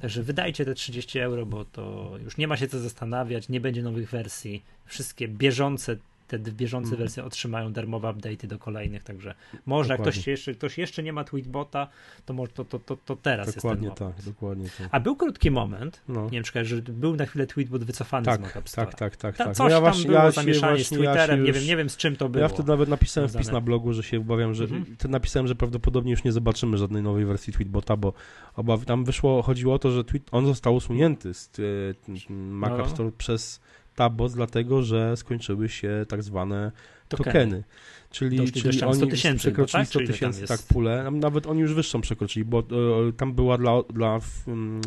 [0.01, 3.83] także wydajcie te 30 euro, bo to już nie ma się co zastanawiać, nie będzie
[3.83, 5.97] nowych wersji, wszystkie bieżące
[6.38, 6.99] te bieżące mm.
[6.99, 9.35] wersje otrzymają darmowe update'y do kolejnych, także
[9.66, 10.11] można, dokładnie.
[10.11, 11.88] jak ktoś jeszcze, ktoś jeszcze nie ma Tweetbota,
[12.25, 14.16] to, może, to, to, to, to teraz dokładnie jest ten moment.
[14.16, 14.88] tak, dokładnie tak.
[14.90, 16.25] A był krótki moment, no.
[16.25, 19.37] nie wiem, czy że był na chwilę Tweetbot wycofany tak, z Mockup Tak, tak, tak.
[19.37, 19.57] Ta, tak.
[19.57, 21.90] Coś no ja tam właśnie, było, ja zamieszanie z Twitterem, ja nie, wiem, nie wiem
[21.90, 22.42] z czym to było.
[22.42, 24.97] Ja wtedy nawet napisałem wpis na blogu, że się obawiam, że mhm.
[25.09, 28.12] napisałem, że prawdopodobnie już nie zobaczymy żadnej nowej wersji Tweetbota, bo
[28.55, 32.88] obaw, tam wyszło, chodziło o to, że tweet, on został usunięty z e, Mac no.
[32.88, 33.61] Store przez
[33.96, 36.72] Tabot, dlatego że skończyły się tak zwane
[37.09, 37.33] tokeny.
[37.33, 37.64] tokeny.
[38.11, 41.11] Czyli, czyli oni przekroczyli 100 tysięcy, tak, tak, pulę.
[41.11, 44.81] Nawet oni już wyższą przekroczyli, bo e, tam była dla, dla m,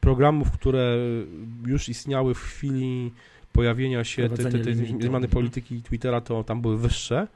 [0.00, 0.96] programów, które
[1.66, 3.12] już istniały w chwili
[3.52, 4.86] pojawienia się, te, te, te limitu.
[4.86, 5.30] zmiany Mhm.
[5.30, 7.26] polityki Twittera to tam były wyższe,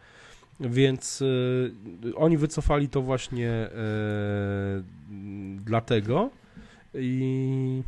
[0.60, 1.72] więc y,
[2.16, 3.70] oni wycofali to właśnie y,
[5.64, 6.30] dlatego
[6.94, 7.82] i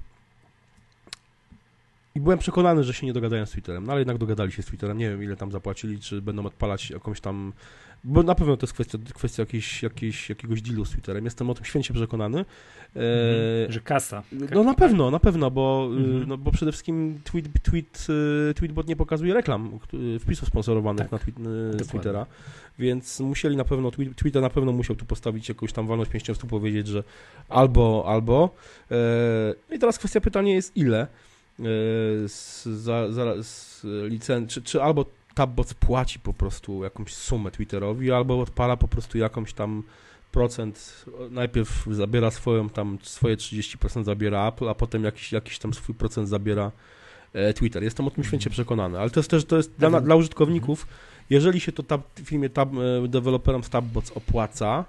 [2.16, 4.66] i byłem przekonany, że się nie dogadają z Twitterem, no ale jednak dogadali się z
[4.66, 4.98] Twitterem.
[4.98, 7.52] Nie wiem, ile tam zapłacili, czy będą odpalać jakąś tam.
[8.05, 11.24] Bo na pewno to jest kwestia, kwestia jakiejś, jakiejś, jakiegoś dealu z Twitterem.
[11.24, 12.38] Jestem o tym święcie przekonany.
[12.38, 12.44] E,
[12.96, 13.72] Mhm.
[13.72, 14.22] Że kasa.
[14.50, 16.29] no na pewno, na pewno, bo, y, Mhm.
[16.29, 18.07] no, bo przede wszystkim tweet, tweet,
[18.50, 19.79] y, Tweetbot nie pokazuje reklam,
[20.16, 21.87] y, wpisów sponsorowanych Tak, na tweet, z dokładnie.
[21.87, 22.26] Twittera,
[22.79, 26.35] więc musieli na pewno, tweet, Twitter na pewno musiał tu postawić jakąś tam walność pięścią
[26.35, 27.02] w powiedzieć, że
[27.48, 28.55] albo, albo.
[28.90, 31.07] E, I teraz kwestia pytania jest ile
[32.28, 38.12] z, za, za, z licen- czy, czy albo Tabbot płaci po prostu jakąś sumę Twitterowi,
[38.12, 39.82] albo odpala po prostu jakąś tam
[40.32, 45.94] procent, najpierw zabiera swoją tam, swoje 30% zabiera Apple, a potem jakiś, jakiś tam swój
[45.94, 46.72] procent zabiera
[47.32, 47.82] e, Twitter.
[47.82, 50.04] Jestem o tym święcie przekonany, ale to jest też, to jest dla, Mhm.
[50.04, 50.86] dla użytkowników,
[51.30, 52.68] jeżeli się to tab, firmie tab,
[53.04, 54.84] e, deweloperom z Tabbots opłaca,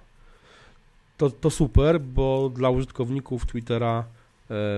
[1.18, 4.17] to, to super, bo dla użytkowników Twittera e,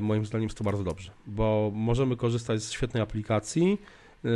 [0.01, 3.77] moim zdaniem jest to bardzo dobrze, bo możemy korzystać z świetnej aplikacji,
[4.25, 4.29] e,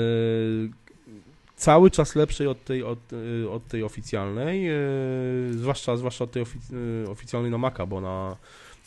[1.56, 3.00] cały czas lepszej od tej, od,
[3.44, 4.74] e, od tej oficjalnej, e,
[5.52, 6.62] zwłaszcza, zwłaszcza od tej ofic,
[7.06, 8.36] e, oficjalnej na Maca, bo na,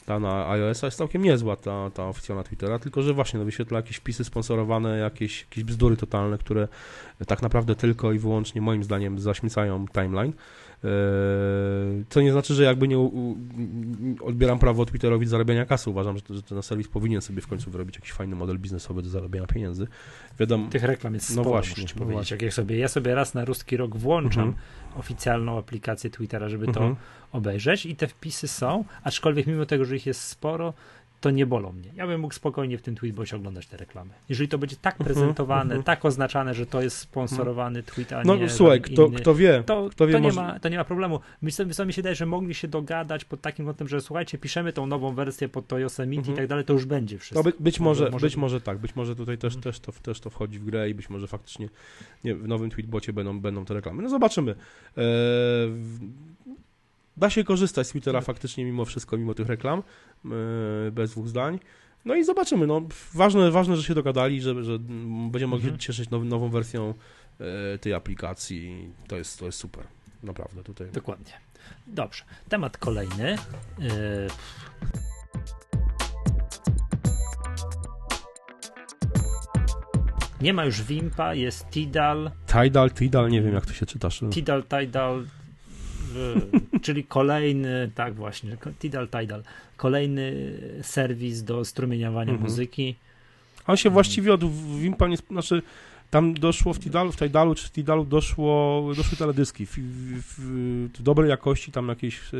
[0.06, 3.76] ta na iOS-a jest całkiem niezła, ta, ta oficjalna Twittera, tylko że właśnie no, wyświetla
[3.78, 6.68] jakieś wpisy sponsorowane, jakieś, jakieś bzdury totalne, które
[7.26, 10.32] tak naprawdę tylko i wyłącznie moim zdaniem zaśmiecają timeline.
[10.84, 12.98] Eee, Co nie znaczy, że jakby nie
[14.20, 15.90] odbieram prawo Twitterowi do zarabiania kasy.
[15.90, 19.46] Uważam, że, ten serwis powinien sobie w końcu wyrobić jakiś fajny model biznesowy do zarabiania
[19.46, 19.86] pieniędzy.
[20.38, 22.14] Wiadomo, Tych reklam jest No sporo, właśnie, muszę ci no powiedzieć.
[22.16, 22.34] właśnie.
[22.34, 24.64] Jak ja sobie, ja sobie raz na ruski rok włączam Mhm.
[24.96, 26.94] oficjalną aplikację Twittera, żeby Mhm.
[26.94, 27.00] to
[27.32, 30.74] obejrzeć i te wpisy są, aczkolwiek mimo tego, że ich jest sporo,
[31.20, 31.88] to nie bolą mnie.
[31.96, 34.10] Ja bym mógł spokojnie w tym tweetbocie oglądać te reklamy.
[34.28, 35.82] Jeżeli to będzie tak Mhm, prezentowane, mhm.
[35.82, 39.62] tak oznaczane, że to jest sponsorowany tweet, a no nie słuchaj, kto, inny, kto wie,
[39.66, 41.20] to, kto wie, to, nie może- ma, to nie ma problemu.
[41.42, 44.72] Myślę, co mi się wydaje, że mogli się dogadać pod takim kątem, że słuchajcie, piszemy
[44.72, 46.34] tą nową wersję pod to Yosemite Mhm.
[46.34, 47.38] i tak dalej, to już będzie wszystko.
[47.38, 49.62] No, by, być, może, może- być może tak, być może tutaj też, Mhm.
[49.72, 51.68] też, to, też to wchodzi w grę i być może faktycznie
[52.24, 54.02] nie, w nowym tweetbocie będą, będą te reklamy.
[54.02, 54.54] No zobaczymy.
[54.96, 55.04] Eee,
[57.16, 59.82] da się korzystać z Twittera faktycznie mimo wszystko, mimo tych reklam,
[60.24, 60.30] eee,
[60.92, 61.58] bez dwóch zdań.
[62.04, 62.66] No i zobaczymy.
[62.66, 62.82] No,
[63.14, 64.78] ważne, ważne, że się dogadali, że, że
[65.30, 65.74] będziemy mogli Mhm.
[65.80, 66.94] się cieszyć now, nową wersją
[67.74, 68.90] e, tej aplikacji.
[69.08, 69.84] To jest, to jest super.
[70.22, 70.90] Naprawdę tutaj.
[70.92, 71.32] Dokładnie.
[71.86, 72.24] Dobrze.
[72.48, 73.36] Temat kolejny.
[73.78, 73.88] Yy,
[80.40, 84.20] Nie ma już Wimpa, jest Tidal, Tidal, Tidal, nie wiem jak to się czytasz.
[84.32, 85.26] Tidal, Tidal,
[86.82, 89.42] czyli kolejny, tak właśnie, Tidal, Tidal,
[89.76, 92.50] kolejny serwis do strumieniowania Mhm.
[92.50, 92.94] muzyki.
[93.66, 94.44] On się właściwie od
[94.80, 95.16] Wimpa nie...
[95.16, 95.62] Znaczy,
[96.10, 100.98] tam doszło w Tidalu, w Tidalu czy w Tidalu doszło, doszły teledyski w, w, w,
[100.98, 102.36] w dobrej jakości, tam jakieś e,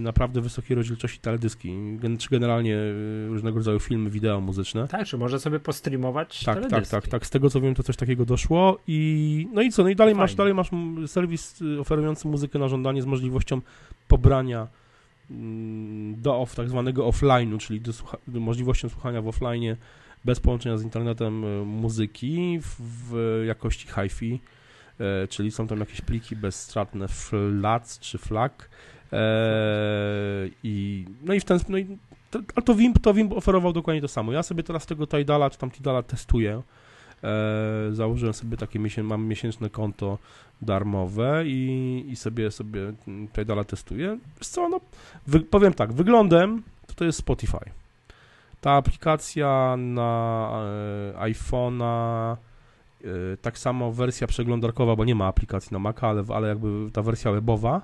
[0.00, 1.74] naprawdę wysokiej rozdzielczości teledyski,
[2.18, 4.88] czy generalnie e, różnego rodzaju filmy, wideo muzyczne.
[4.88, 6.90] Tak, czy może sobie postreamować Tak, tak, teledyski.
[6.90, 7.26] tak, tak.
[7.26, 9.82] Z tego co wiem, to coś takiego doszło i no i co?
[9.82, 10.70] No i dalej masz, dalej masz
[11.06, 13.60] serwis y, oferujący muzykę na żądanie z możliwością
[14.08, 14.66] pobrania
[15.30, 19.76] mm, do off, tak zwanego offline'u, czyli do słucha- możliwością słuchania w offline
[20.24, 24.40] bez połączenia z internetem y, muzyki w, w jakości hi-fi,
[25.28, 28.68] czyli są tam jakieś pliki bezstratne flats czy flag
[29.12, 29.18] e,
[30.62, 31.86] i no i w ten no i
[32.30, 34.32] to, ale to WIMP, to WIMP oferował dokładnie to samo.
[34.32, 36.62] Ja sobie teraz tego Tidala czy tam Tidala testuję.
[37.24, 40.18] E, założyłem sobie takie, miesię, mam miesięczne konto
[40.62, 42.92] darmowe i, i sobie sobie
[43.34, 44.18] Tidala testuję.
[44.38, 44.80] Wiesz co, no,
[45.50, 47.70] powiem tak, wyglądem to, to jest Spotify.
[48.60, 50.50] Ta aplikacja na
[51.16, 52.36] e, iPhone'a,
[53.04, 53.08] e,
[53.42, 57.32] tak samo wersja przeglądarkowa, bo nie ma aplikacji na Maca, ale, ale jakby ta wersja
[57.32, 57.82] webowa,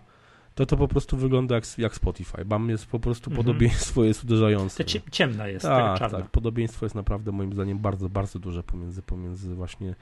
[0.54, 2.44] to to po prostu wygląda jak, jak Spotify.
[2.44, 3.46] Mam jest po prostu Mhm.
[3.46, 4.84] podobieństwo jest uderzające.
[4.84, 6.18] To cie- ciemna jest, Tak, czarna.
[6.18, 6.30] tak.
[6.30, 9.94] Podobieństwo jest naprawdę moim zdaniem bardzo, bardzo duże pomiędzy, pomiędzy właśnie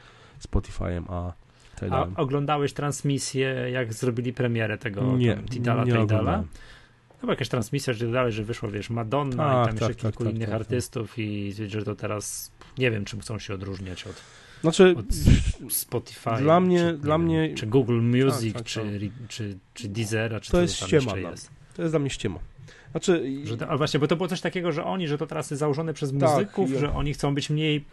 [0.48, 1.32] Spotify'em a
[1.76, 2.14] A Tidalem.
[2.16, 6.44] oglądałeś transmisję, jak zrobili premierę tego Nie, tam, Tidala, nie Tidala?
[7.20, 10.12] Chyba jakaś transmisja, że dodałeś, że wyszło, wiesz, Madonna Tak, i tam tak, jeszcze tak,
[10.12, 10.60] kilku tak, innych tak, tak.
[10.60, 14.14] artystów i że to teraz nie wiem, czym chcą się odróżniać od
[14.60, 14.94] Znaczy,
[15.66, 16.30] od Spotify.
[16.38, 19.28] Dla mnie- czy, dla nie mnie- czy Google Music, tak, czy, tak.
[19.28, 21.50] czy, czy Deezera, czy To jest ściema jest.
[21.76, 22.38] to jest dla mnie ściema.
[22.90, 25.50] Znaczy, Że to, ale właśnie, bo to było coś takiego, że oni, że to teraz
[25.50, 27.84] jest założone przez Tak, muzyków, że oni chcą być mniej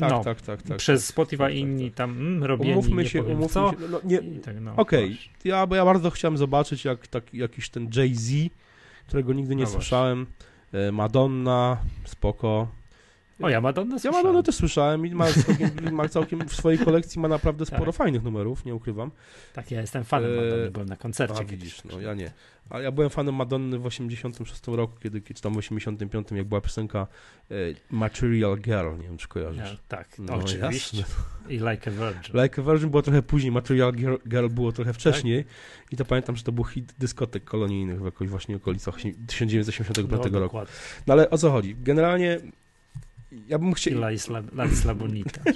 [0.00, 0.76] tak, no, tak, tak, tak.
[0.78, 1.96] przez Spotify tak, tak, inni tak.
[1.96, 3.70] tam mm, robieni, Umówmy się, umówmy co.
[3.70, 3.76] się.
[3.90, 5.28] No, nie, tak, no, Okej, proszę.
[5.44, 8.32] ja, bo ja bardzo chciałem zobaczyć, jak tak, jakiś ten Jay-Z,
[9.06, 9.80] którego nigdy nie No właśnie.
[9.82, 10.26] słyszałem,
[10.72, 12.68] e, Madonna, spoko,
[13.42, 14.26] O, ja Madonna Ja słyszałem.
[14.26, 17.94] Madonna też słyszałem i ma całkiem, ma całkiem w swojej kolekcji ma naprawdę sporo Tak.
[17.94, 19.10] fajnych numerów, nie ukrywam.
[19.52, 22.30] Tak, ja jestem fanem Eee, Madonny, byłem na koncercie A widzisz, no ja nie.
[22.70, 26.60] Ale ja byłem fanem Madonny w 86 roku, kiedy, czy tam w 85, jak była
[26.60, 27.06] piosenka
[27.50, 27.54] e,
[27.90, 29.70] Material Girl, nie wiem czy kojarzysz.
[29.70, 30.96] Ja, tak, No, oczywiście.
[30.96, 31.02] jasne.
[31.48, 32.42] I Like a Virgin.
[32.42, 35.44] Like a Virgin było trochę później, Material Girl, Girl było trochę wcześniej
[35.90, 38.94] i to pamiętam, że to był hit dyskotek kolonijnych w jakoś właśnie okolicach
[39.26, 40.30] 1985 no, roku.
[40.32, 40.74] dokładnie.
[41.06, 41.76] No ale o co chodzi?
[41.78, 42.40] Generalnie
[43.48, 43.94] ja bym I chciał...
[43.98, 45.40] La Isla, La Isla Bonita.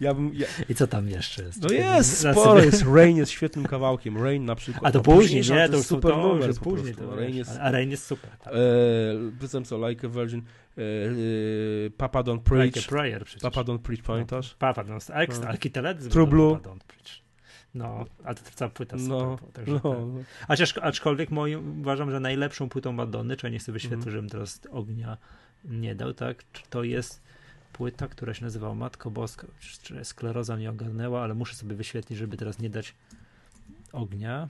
[0.00, 1.62] Ja bym, ja, I co tam jeszcze jest?
[1.62, 2.84] no jest, Zaraz sporo sobie- jest.
[2.94, 4.22] Rain jest świetnym kawałkiem.
[4.22, 4.86] Rain na przykład.
[4.86, 5.64] A to No, później, później, nie?
[5.64, 6.94] to To już jest super to numer później.
[6.94, 8.30] To Rain jest A Rain jest super.
[8.30, 8.52] Tak.
[8.54, 10.40] E, co, Like a Virgin,
[10.78, 13.42] e, e, Papa Don't Preach, Like a Prayer przecież.
[13.42, 14.54] Papa Don't Preach, pamiętasz?
[14.54, 15.48] Papa, no, ekstra, No.
[15.48, 16.56] ale Kiteledyzm True Blue.
[16.56, 17.26] Papa Don't Preach.
[17.74, 19.26] No, ale to cała płyta No, super.
[19.38, 19.98] była, także No, tak.
[19.98, 20.22] no.
[20.48, 24.12] Chociaż, aczkolwiek moim, uważam, że najlepszą płytą Madonny, czy ja nie chcę wyświetlić, Mhm.
[24.12, 25.16] żebym teraz ognia
[25.68, 26.44] nie dał, tak?
[26.52, 27.22] Czy To jest
[27.72, 29.46] płyta, która się nazywała Matko Boska,
[30.02, 32.94] skleroza mnie ogarnęła, ale muszę sobie wyświetlić, żeby teraz nie dać
[33.92, 34.48] ognia.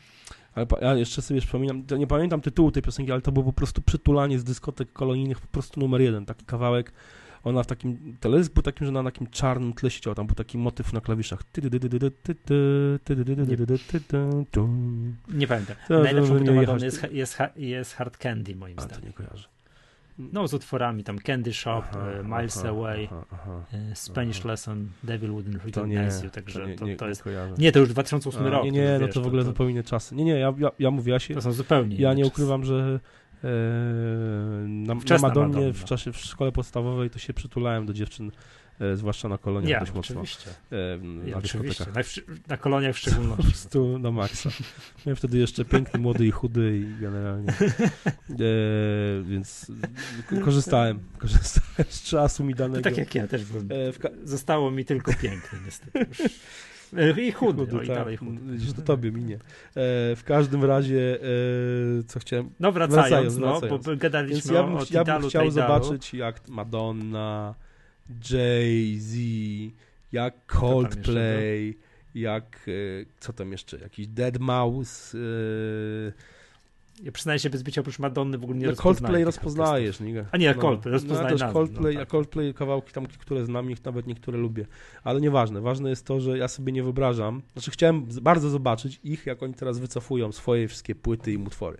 [0.55, 3.83] Ale ja jeszcze sobie przypominam, nie pamiętam tytułu tej piosenki, ale to było po prostu
[3.83, 6.92] przytulanie z dyskotek kolonijnych, po prostu numer jeden, taki kawałek.
[7.44, 10.59] Ona w takim, teledysk był takim, że na takim czarnym tle siedział, tam był taki
[10.59, 11.42] motyw na klawiszach.
[15.29, 15.76] Nie pamiętam.
[15.88, 19.07] Najlepszą płytą jechać- jest, jest, ha- jest Hard Candy, moim A, to zdaniem.
[19.07, 19.48] nie kojarzę.
[20.18, 23.64] No, z utworami tam Candy Shop, Aha, e, Miles aha, Away, aha, aha.
[23.72, 24.44] e, Spanish.
[24.44, 27.22] Lesson, Devil Wouldn't To nie, Recognize You, także nie, to, nie, to nie jest...
[27.22, 27.55] kojarzę.
[27.59, 28.64] Nie, to już 2008 A, rok.
[28.64, 30.14] Nie, to nie, no wiesz, to w ogóle to, zupełnie czasy.
[30.14, 33.00] Nie, nie, ja, ja, ja mówię, ja się, to są zupełnie ja nie ukrywam, że
[33.44, 33.48] e,
[34.68, 35.72] na, na Madonnie Madonna.
[35.72, 38.31] w czasie w szkole podstawowej to się przytulałem do dziewczyn, e,
[38.94, 40.20] zwłaszcza na koloniach Ja, dość mocno.
[40.20, 40.50] oczywiście.
[40.72, 40.76] E,
[41.26, 41.84] Ja, na oczywiście.
[41.94, 42.00] Na,
[42.48, 43.42] na koloniach w Po szczególności.
[43.44, 44.50] prostu na maksa.
[45.04, 47.48] Byłem wtedy jeszcze piękny, młody i chudy i generalnie.
[47.50, 48.34] E,
[49.24, 49.66] więc
[50.44, 50.98] korzystałem.
[51.18, 52.82] Korzystałem z czasu mi To danego.
[52.82, 53.68] tak jak ja też byłem.
[53.72, 56.18] E, Zostało mi tylko piękny niestety już.
[56.96, 57.96] E, I chudy, chudy, o, i tak.
[57.96, 58.38] dalej chudy.
[58.52, 59.34] Widzisz, to tobie minie.
[59.34, 59.38] E,
[60.16, 61.18] w każdym razie,
[62.00, 62.50] e, co chciałem...
[62.60, 63.86] No wracając, Wracając, no, wracając.
[63.86, 65.50] bo gadaliśmy Więc ja bym, o ja bym chciał Tidalu.
[65.84, 67.54] zobaczyć, jak Madonna,
[68.30, 69.14] Jay-Z,
[70.12, 71.78] jak jeszcze Coldplay,
[72.14, 72.66] jak...
[72.68, 73.78] E, co tam jeszcze?
[73.78, 75.18] Jakiś Dead Mouse...
[75.18, 76.12] E,
[77.02, 80.24] Ja przyznaję się bez bicia oprócz Madonny w ogóle nie No Coldplay rozpoznajesz, nie?
[80.32, 82.08] A nie, Coldplay, rozpoznaję no, też nazwę, Coldplay, no tak.
[82.08, 84.66] Coldplay kawałki tam, które znam, ich nawet niektóre lubię.
[85.04, 89.00] Ale nieważne, ważne jest to, że ja sobie nie wyobrażam, znaczy chciałem z- bardzo zobaczyć
[89.04, 91.78] ich, jak oni teraz wycofują swoje wszystkie płyty i utwory.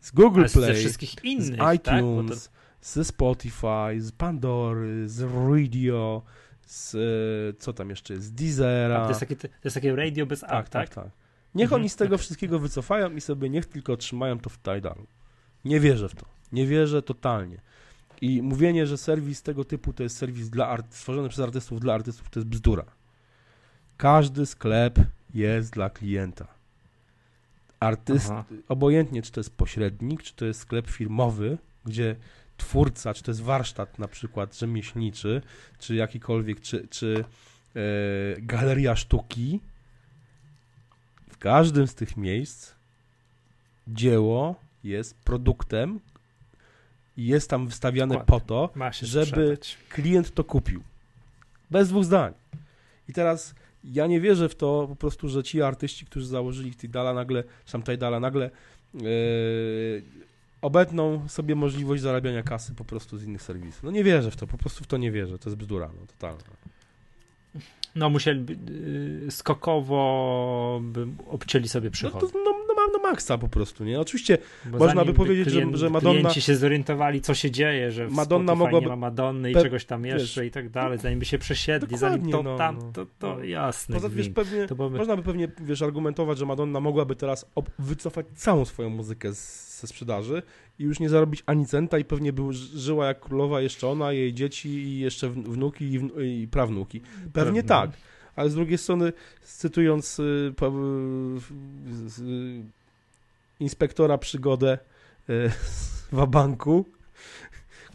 [0.00, 2.04] Z Google Ale Play, wszystkich z innych, tak?
[2.84, 6.22] Ze Spotify, z Pandory, z Radio,
[6.66, 6.98] z e,
[7.58, 9.02] co tam jeszcze jest, z Deezera.
[9.02, 11.04] to, jest takie, to jest takie radio bez tak, app, tak, tak?
[11.04, 11.12] tak.
[11.54, 15.06] Niech Mhm, oni z tego wszystkiego wycofają i sobie niech tylko trzymają to w Tidalu.
[15.64, 16.26] Nie wierzę w to.
[16.52, 17.60] Nie wierzę totalnie.
[18.20, 21.94] I mówienie, że serwis tego typu to jest serwis dla art- stworzony przez artystów dla
[21.94, 22.84] artystów, to jest bzdura.
[23.96, 24.98] Każdy sklep
[25.34, 26.46] jest dla klienta.
[27.80, 28.44] Artyst, Aha.
[28.68, 32.16] obojętnie czy to jest pośrednik, czy to jest sklep firmowy, gdzie
[32.56, 35.42] twórca, czy to jest warsztat na przykład rzemieślniczy,
[35.78, 37.24] czy jakikolwiek, czy, czy
[37.76, 37.80] e,
[38.40, 39.60] galeria sztuki,
[41.30, 42.72] w każdym z tych miejsc
[43.88, 46.00] dzieło jest produktem
[47.16, 48.40] i jest tam wystawiane Dokładnie.
[48.40, 48.70] po to,
[49.06, 49.78] żeby- sprzedać.
[49.88, 50.82] klient to kupił.
[51.70, 52.32] Bez dwóch zdań.
[53.08, 57.14] I teraz ja nie wierzę w to po prostu, że ci artyści, którzy założyli Tidala
[57.14, 57.44] nagle,
[57.86, 58.50] Tidala nagle
[58.94, 59.00] yy,
[60.64, 63.82] obetną sobie możliwość zarabiania kasy po prostu z innych serwisów.
[63.82, 65.38] No nie wierzę w to, po prostu w to nie wierzę.
[65.38, 66.42] To jest bzdura, no totalna.
[67.94, 68.56] No musieliby
[69.26, 72.26] y, skokowo by obcięli sobie No, przychody.
[72.32, 72.73] to, no, no
[73.10, 74.00] maksa po prostu, nie?
[74.00, 77.92] Oczywiście Bo można by powiedzieć, że- klient- że Madonna- Klienci się zorientowali, co się dzieje,
[77.92, 80.98] że Madonna mogłaby- nie ma Madonny i pe- czegoś tam jeszcze wiesz- i tak dalej,
[80.98, 82.92] zanim by się przesiedli, zanim to no, tam, no.
[82.92, 83.44] to, to No.
[83.44, 83.94] jasne.
[83.94, 88.26] Poza wiesz, pewnie, To można by pewnie, wiesz, argumentować, że Madonna mogłaby teraz ob- wycofać
[88.34, 90.42] całą swoją muzykę z, ze sprzedaży
[90.78, 94.12] i już nie zarobić ani centa i pewnie by ży- żyła jak królowa jeszcze ona,
[94.12, 97.00] jej dzieci i jeszcze wn- wnuki i, wnu- i prawnuki.
[97.00, 97.62] Pewnie Pewnie.
[97.62, 97.90] tak,
[98.36, 99.12] ale z drugiej strony,
[99.42, 100.54] cytując y, y,
[102.22, 102.62] y,
[103.64, 104.78] inspektora przygodę
[105.30, 106.84] y, w Wabanku,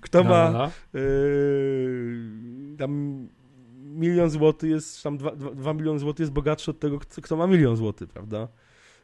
[0.01, 3.27] kto ma No, Yy, tam
[3.79, 7.37] milion złotych jest, tam dwa, dwa, dwa miliony złotych jest bogatszy od tego, kto, kto
[7.37, 8.47] ma milion złotych, prawda?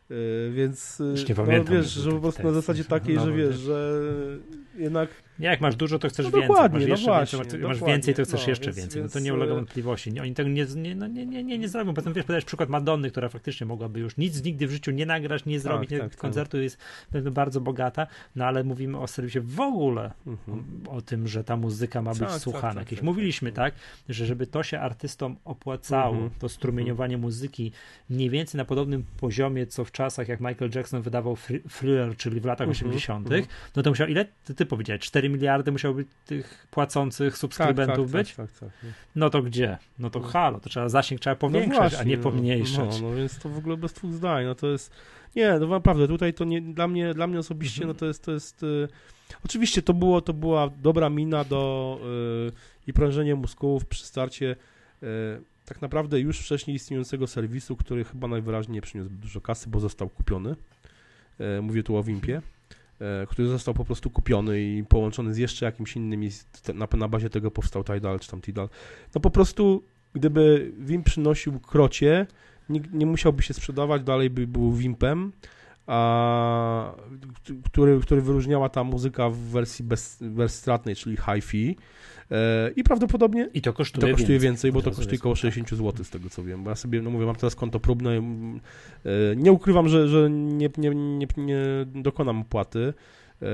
[0.10, 0.16] Yy,
[0.54, 2.56] więc Już nie no, pamiętam, wiesz, że że po prostu na tekst.
[2.66, 3.60] zasadzie takiej, No, że no, wiesz, wiesz.
[3.60, 4.02] że
[4.78, 6.48] jednak jak masz dużo, to chcesz No więcej.
[6.48, 7.06] dokładnie, masz no jeszcze
[7.38, 9.02] właśnie, więcej, masz, więcej, to chcesz No, jeszcze więc- więcej.
[9.04, 10.20] No to nie ulega e, wątpliwości.
[10.20, 11.94] Oni tego nie, nie, no, nie, nie, nie, nie zrobią.
[11.94, 15.46] Potem wiesz, podajesz przykład Madonny, która faktycznie mogłaby już nic nigdy w życiu nie nagrać,
[15.46, 16.20] nie zrobić, nie, tak, tak.
[16.20, 16.78] koncertu jest
[17.32, 20.64] bardzo bogata, no ale mówimy o serwisie w ogóle mhm.
[20.90, 22.74] o tym, że ta muzyka ma być Tak, tak, słuchana.
[22.74, 23.74] tak, Jakieś tak, mówiliśmy, tak,
[24.10, 26.32] że żeby to się artystom opłacało, Mhm.
[26.40, 27.72] to strumieniowanie muzyki
[28.10, 32.40] mniej więcej na podobnym poziomie, co w czasach, jak Michael Jackson wydawał Thr- Thriller, czyli
[32.40, 33.46] w latach Mhm, 80., mhm.
[33.76, 38.22] no to musiał, ile ty, ty powiedziałeś, 4 miliardy musiało być tych płacących subskrybentów tak,
[38.22, 38.36] być?
[38.36, 38.70] Tak, tak, tak.
[38.84, 38.90] No.
[39.16, 39.78] No to gdzie?
[40.00, 40.28] No to No.
[40.28, 43.02] halo, to trzeba zasięg trzeba No powiększać, właśnie, a nie no, pomniejszać.
[43.02, 44.92] No, no więc to w ogóle bez dwóch zdań, no to jest,
[45.36, 47.88] nie, no naprawdę, tutaj to nie, dla mnie, dla mnie osobiście, Mhm.
[47.88, 48.88] no to jest, to jest, y,
[49.46, 52.00] oczywiście to było, to była dobra mina do
[52.50, 52.52] y,
[52.88, 54.56] i prężenie mózgów przy starcie
[55.04, 55.08] y,
[55.66, 60.10] tak naprawdę już wcześniej istniejącego serwisu, który chyba najwyraźniej nie przyniósł dużo kasy, bo został
[60.10, 60.56] kupiony,
[61.58, 62.42] y, mówię tu o Wimpie,
[63.30, 66.30] który został po prostu kupiony i połączony z jeszcze jakimś innym i
[66.74, 68.70] na, na bazie tego powstał Tidal czy tam Tidal.
[69.16, 72.28] No po prostu gdyby Wimp przynosił krocie,
[72.70, 75.32] nie, nie musiałby się sprzedawać, dalej by był Wimpem,
[75.88, 76.96] a,
[77.66, 82.15] który, który wyróżniała ta muzyka w wersji bez, bezstratnej, czyli hi-fi e,
[82.76, 85.42] i prawdopodobnie I to to kosztuje, kosztuje więcej, więcej, bo to kosztuje około tak.
[85.42, 88.18] 60 zł z tego co wiem, bo ja sobie, no mówię, mam teraz konto próbne,
[88.18, 92.94] e, nie ukrywam, że, że nie, nie, nie, nie dokonam opłaty,
[93.42, 93.46] e,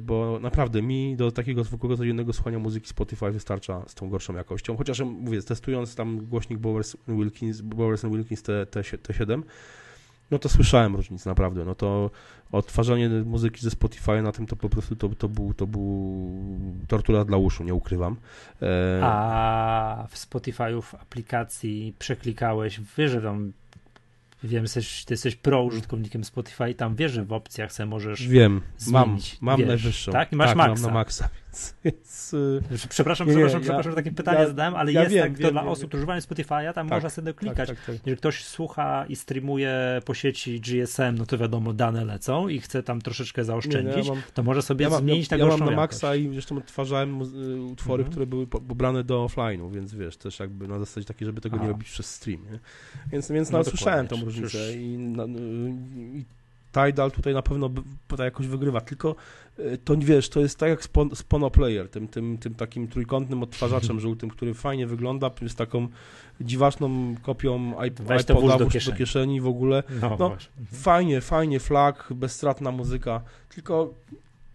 [0.00, 4.76] bo naprawdę mi do takiego zwykłego codziennego słuchania muzyki Spotify wystarcza z tą gorszą jakością,
[4.76, 9.42] chociaż mówię, testując tam głośnik Bowers Wilkins, Bowers Wilkins T, T, T7,
[10.30, 12.10] no to słyszałem różnic naprawdę, no to
[12.52, 16.28] odtwarzanie muzyki ze Spotify na tym to po prostu to, to, był, to był
[16.88, 18.16] tortura dla uszu, nie ukrywam.
[18.62, 23.52] E, A w Spotify'u w aplikacji przeklikałeś, wiesz, że tam
[24.44, 28.60] wiem, jesteś, ty jesteś pro użytkownikiem Spotify, tam wiesz, że w opcjach se możesz Wiem,
[28.90, 30.12] mam, zmienić, mam wiesz, najwyższą.
[30.12, 30.32] tak?
[30.32, 30.86] I masz mam maksa.
[30.86, 34.46] na maksa, więc, więc y, Przepraszam, Nie, nie, przepraszam, ja- przepraszam, że takie pytanie ja-
[34.46, 36.96] zadałem, ale ja jest wiem, tak, wiem, dla wiem, osób, którzy używają Spotify'a, tam Tak,
[36.96, 37.68] można sobie klikać.
[37.68, 37.94] tak, tak, tak.
[37.94, 42.82] Jeżeli ktoś słucha i streamuje po sieci GSM, no to wiadomo, dane lecą i chce
[42.82, 45.44] tam troszeczkę Nie, zaoszczędzić, no, ja mam, to może sobie ja mam, zmienić ja, na
[45.44, 48.10] ja mam na maksa i zresztą odtwarzałem y, utwory, Mhm.
[48.10, 51.56] które były po- pobrane do offline'u, więc wiesz, też jakby na zasadzie takiej, żeby tego
[51.56, 51.68] nie A.
[51.68, 52.58] robić przez stream, nie?
[53.12, 56.24] Więc, więc No no, słyszałem tą różnicę i, y, i
[56.72, 57.70] Tidal tutaj na pewno
[58.18, 59.14] jakoś wygrywa, tylko
[59.58, 63.42] y, to wiesz, to jest tak jak Spon- Spono Player, tym, tym, tym takim trójkątnym
[63.42, 65.88] odtwarzaczem żółtym, który fajnie wygląda, z taką
[66.40, 68.92] dziwaczną kopią iP- Weź to iPoda do kieszeni.
[68.94, 69.82] do kieszeni w ogóle.
[70.02, 70.50] No, No, właśnie.
[70.72, 73.20] Fajnie, fajnie, flag, bezstratna muzyka,
[73.54, 73.94] tylko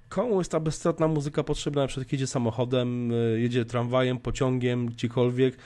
[0.10, 5.58] komu jest ta bezstratna muzyka potrzebna, na przykład jedzie samochodem, y, jedzie tramwajem, pociągiem, gdziekolwiek,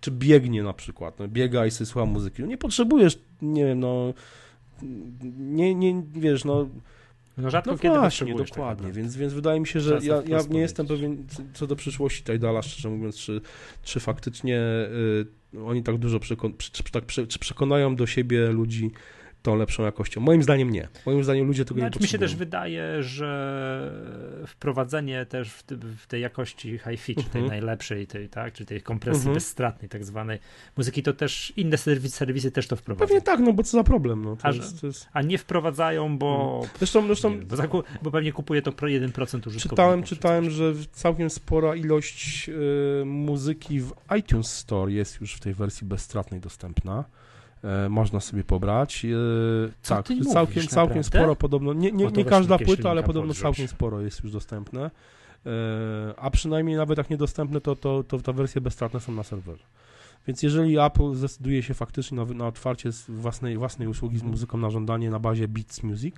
[0.00, 2.42] czy biegnie na przykład, no, biega i sobie słucha muzyki.
[2.42, 4.14] No nie potrzebujesz, nie wiem, no,
[5.38, 6.68] nie, nie, wiesz, no,
[7.36, 10.22] No rzadko no kiedy właśnie, potrzebujesz tak dokładnie, więc, więc wydaje mi się, że ja,
[10.26, 13.40] ja nie jestem pewien co- do przyszłości Tidala, szczerze mówiąc, czy,
[13.82, 14.60] czy faktycznie
[15.54, 18.90] y, oni tak dużo przekon- czy, czy, tak czy przekonają do siebie ludzi
[19.42, 20.20] tą lepszą jakością.
[20.20, 20.88] Moim zdaniem nie.
[21.06, 22.28] Moim zdaniem ludzie tego nie Znaczy, mi się potrzebują.
[22.28, 23.92] też wydaje, że
[24.46, 25.62] wprowadzenie też w,
[26.02, 27.46] w tej jakości hi-fi, czy tej Mhm.
[27.46, 29.34] najlepszej, tej, tak, czy tej kompresji Mhm.
[29.34, 30.38] bezstratnej tak zwanej
[30.76, 33.08] muzyki, to też inne serwisy, serwisy też to wprowadzają.
[33.08, 34.36] Pewnie tak, no bo co za problem, no.
[34.42, 35.08] A jest, jest...
[35.12, 39.60] A nie wprowadzają, bo, Zresztą, zresztą nie bo, bo pewnie kupuje to pro 1% użytkowników.
[39.62, 45.40] czytałem, czy czytałem, że całkiem spora ilość y, muzyki w iTunes Store jest już w
[45.40, 47.04] tej wersji bezstratnej dostępna.
[47.64, 49.04] E, można sobie pobrać.
[49.04, 49.08] E,
[49.82, 51.72] Co tak, mówisz, całkiem, całkiem sporo podobno.
[51.72, 54.90] Nie, nie, to nie każda płyta, ale podobno całkiem sporo jest już dostępne.
[55.46, 55.50] E,
[56.16, 59.64] a przynajmniej nawet jak niedostępne, to, to, to ta wersje bezstratne są na serwerze.
[60.26, 64.70] Więc jeżeli Apple zdecyduje się faktycznie na, na otwarcie własnej, własnej usługi z muzyką na
[64.70, 66.16] żądanie na bazie Beats Music,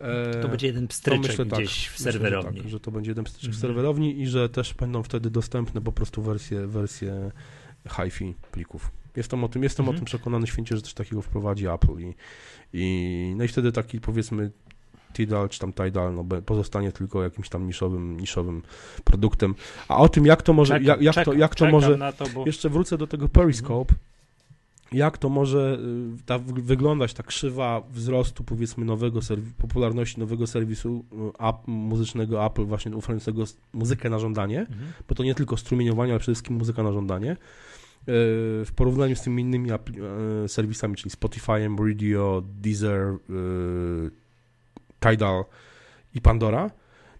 [0.00, 2.60] e, To będzie jeden to pstryczek myślę tak, gdzieś w myślę, że serwerowni.
[2.60, 3.60] Tak, że to będzie jeden pstryczek w Mhm.
[3.60, 7.30] serwerowni i że też będą wtedy dostępne po prostu wersje, wersje
[7.88, 8.90] hi-fi plików.
[9.16, 9.96] Jestem o tym, jestem Mhm.
[9.96, 12.14] o tym przekonany święcie, że coś takiego wprowadzi Apple i,
[12.72, 14.50] i, no i wtedy taki powiedzmy
[15.12, 18.62] Tidal czy tam Tidal no, pozostanie tylko jakimś tam niszowym, niszowym
[19.04, 19.54] produktem.
[19.88, 22.12] A o tym jak to może, Czekam, jak, jak czekam, to, jak to może, na
[22.12, 23.94] to, bo jeszcze wrócę do tego Periscope.
[24.92, 25.78] Jak to może
[26.20, 29.20] y, ta, wyglądać ta krzywa wzrostu, powiedzmy, nowego
[29.58, 34.92] popularności nowego serwisu y, muzycznego Apple, właśnie oferującego muzykę na żądanie, Mhm.
[35.08, 37.36] bo to nie tylko strumieniowanie, ale przede wszystkim muzyka na żądanie,
[38.06, 44.10] w porównaniu z tymi innymi y, serwisami, czyli Spotify'em, Radio, Deezer, y,
[45.00, 45.44] Tidal
[46.14, 46.70] i Pandora,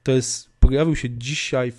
[0.03, 1.79] to jest, pojawił się dzisiaj w,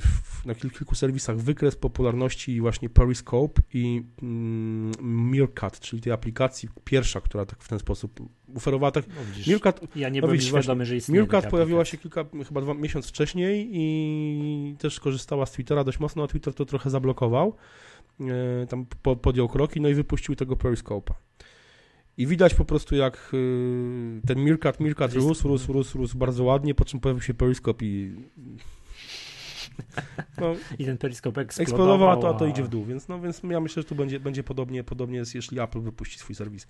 [0.00, 6.68] w, na kil- kilku serwisach wykres popularności właśnie Periscope i mm, Meerkat, czyli tej aplikacji
[6.84, 8.20] pierwsza, która tak w ten sposób
[8.56, 8.90] oferowała.
[8.90, 12.24] Tak, No, widzisz, Meerkat, ja nie no byłem świadomy, że istnieje Meerkat pojawiła się kilka,
[12.48, 16.90] chyba dwa miesiąc wcześniej i też korzystała z Twittera dość mocno, a Twitter to trochę
[16.90, 17.56] zablokował.
[18.20, 21.12] E, tam po, podjął kroki, no i wypuścił tego Periscope'a.
[22.16, 26.74] I widać po prostu jak y, ten Meerkat Jest- rósł, rósł, rósł, rósł bardzo ładnie,
[26.74, 28.14] po czym pojawił się Periscope i
[30.40, 33.42] no, I ten periskop eksplodował, a to, a to idzie w dół, więc, no, więc
[33.50, 36.66] ja myślę, że tu będzie, będzie podobnie, podobnie jest, jeśli Apple wypuści swój serwis.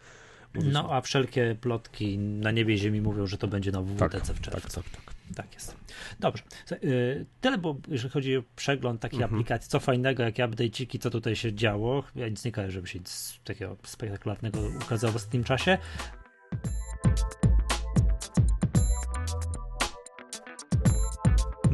[0.54, 0.72] muzyczny.
[0.72, 4.40] No, a wszelkie plotki na niebie i ziemi mówią, że to będzie na WWDC w
[4.40, 4.80] tak, czerwcu.
[4.80, 5.04] tak, tak.
[5.04, 5.17] Tak
[5.54, 5.76] jest.
[6.20, 6.42] Dobrze.
[6.84, 9.34] Y, Tyle, bo jeżeli chodzi o przegląd takiej Mhm.
[9.34, 12.04] aplikacji, co fajnego, jakie update'iki, co tutaj się działo.
[12.14, 15.78] Ja nic nie kojarzę, żeby się nic takiego spektakularnego ukazało w ostatnim czasie.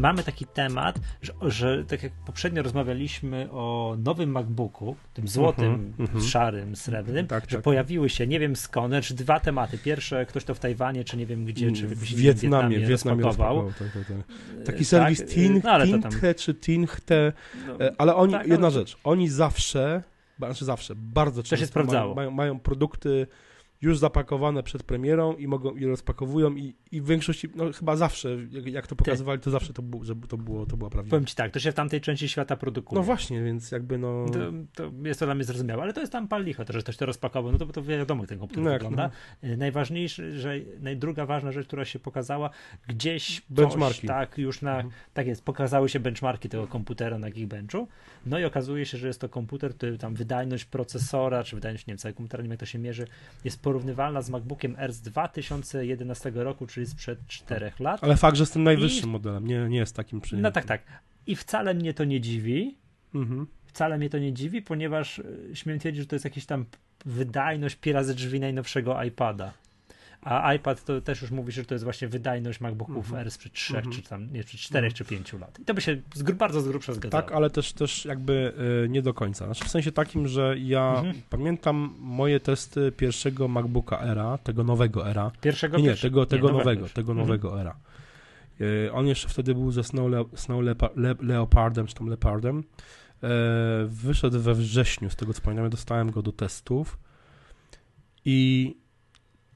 [0.05, 5.95] Mamy taki temat, że, że tak jak poprzednio rozmawialiśmy o nowym MacBooku, tym złotym, Mhm,
[5.99, 6.25] mhm.
[6.25, 7.65] szarym, srebrnym, Tak, że tak.
[7.65, 9.79] pojawiły się, nie wiem skąd, znaczy dwa tematy.
[9.79, 13.73] Pierwsze, ktoś to w Tajwanie, czy nie wiem gdzie, czy w, Wietnamie, w Wietnamie rozpakował.
[13.79, 14.17] tak, tak, tak.
[14.61, 17.33] E, Taki serwis tak, Tin, no, ale to tam- Tinthe czy Tinchte,
[17.69, 20.03] no, e, ale oni, tak, jedna to- rzecz, oni zawsze,
[20.39, 21.85] znaczy zawsze, bardzo często.
[21.85, 23.27] Mają, mają, mają produkty
[23.83, 28.37] już zapakowane przed premierą i mogą i rozpakowują i, i w większości, no chyba zawsze,
[28.51, 31.11] jak, jak to pokazywali, to zawsze to, było, że to było, to była prawdziwa.
[31.11, 32.99] Powiem ci tak, to się w tamtej części świata produkuje.
[33.01, 34.27] No właśnie, więc jakby no...
[34.33, 34.39] To,
[34.75, 36.97] to jest to dla mnie zrozumiałe, ale to jest tam pal licho, to, że ktoś
[36.97, 39.11] to rozpakował, no to, to wiadomo, jak ten komputer No jak, wygląda.
[39.45, 40.55] Y, Najważniejsze, że
[40.97, 42.51] druga ważna rzecz, która się pokazała,
[42.89, 44.01] gdzieś Benchmarki.
[44.01, 44.95] Coś, tak, już na, Mhm.
[45.15, 47.89] tak jest, pokazały się benchmarki tego komputera na Geekbenchu,
[48.27, 51.91] no i okazuje się, że jest to komputer, który tam wydajność procesora, czy wydajność, nie
[51.93, 53.07] wiem, całego komputera, nie wiem jak to się mierzy,
[53.45, 58.05] jest porównywalna z MacBookiem Air z 2011 roku, czyli sprzed 4 lat.
[58.05, 60.83] Ale fakt, że jest tym najwyższym modelem, nie, nie jest takim przy No tak, tak.
[61.27, 62.77] I wcale mnie to nie dziwi,
[63.15, 63.47] Mhm.
[63.67, 66.65] wcale mnie to nie dziwi, ponieważ y, śmiem twierdzić, że to jest jakaś tam
[67.07, 69.53] wydajność pi razy drzwi najnowszego iPada.
[70.25, 73.21] A iPad to też już mówi, że to jest właśnie wydajność MacBooków Mhm.
[73.21, 73.95] R sprzed 3, Mhm.
[73.97, 74.95] czy tam, nie, sprzed 4 Mhm.
[74.97, 75.59] czy 5 lat.
[75.61, 77.23] I to by się z, bardzo z grubsza zgadzało.
[77.23, 78.53] Tak, ale też, też jakby
[78.85, 79.45] y, nie do końca.
[79.45, 81.15] Znaczy w sensie takim, że ja Mhm.
[81.31, 85.31] pamiętam moje testy pierwszego MacBooka Era, tego nowego Era.
[85.41, 86.93] Pierwszego, Nie, nie, tego, tego Nie, nowego, już.
[86.93, 87.29] tego Mhm.
[87.29, 87.77] nowego Era.
[88.61, 92.65] Y, on jeszcze wtedy był ze Snow, Le, Snow Lepa, Le, Leopardem, czy tam Leopardem.
[93.23, 93.29] E,
[93.87, 96.99] wyszedł we wrześniu, z tego co pamiętam, ja dostałem go do testów
[98.25, 98.77] i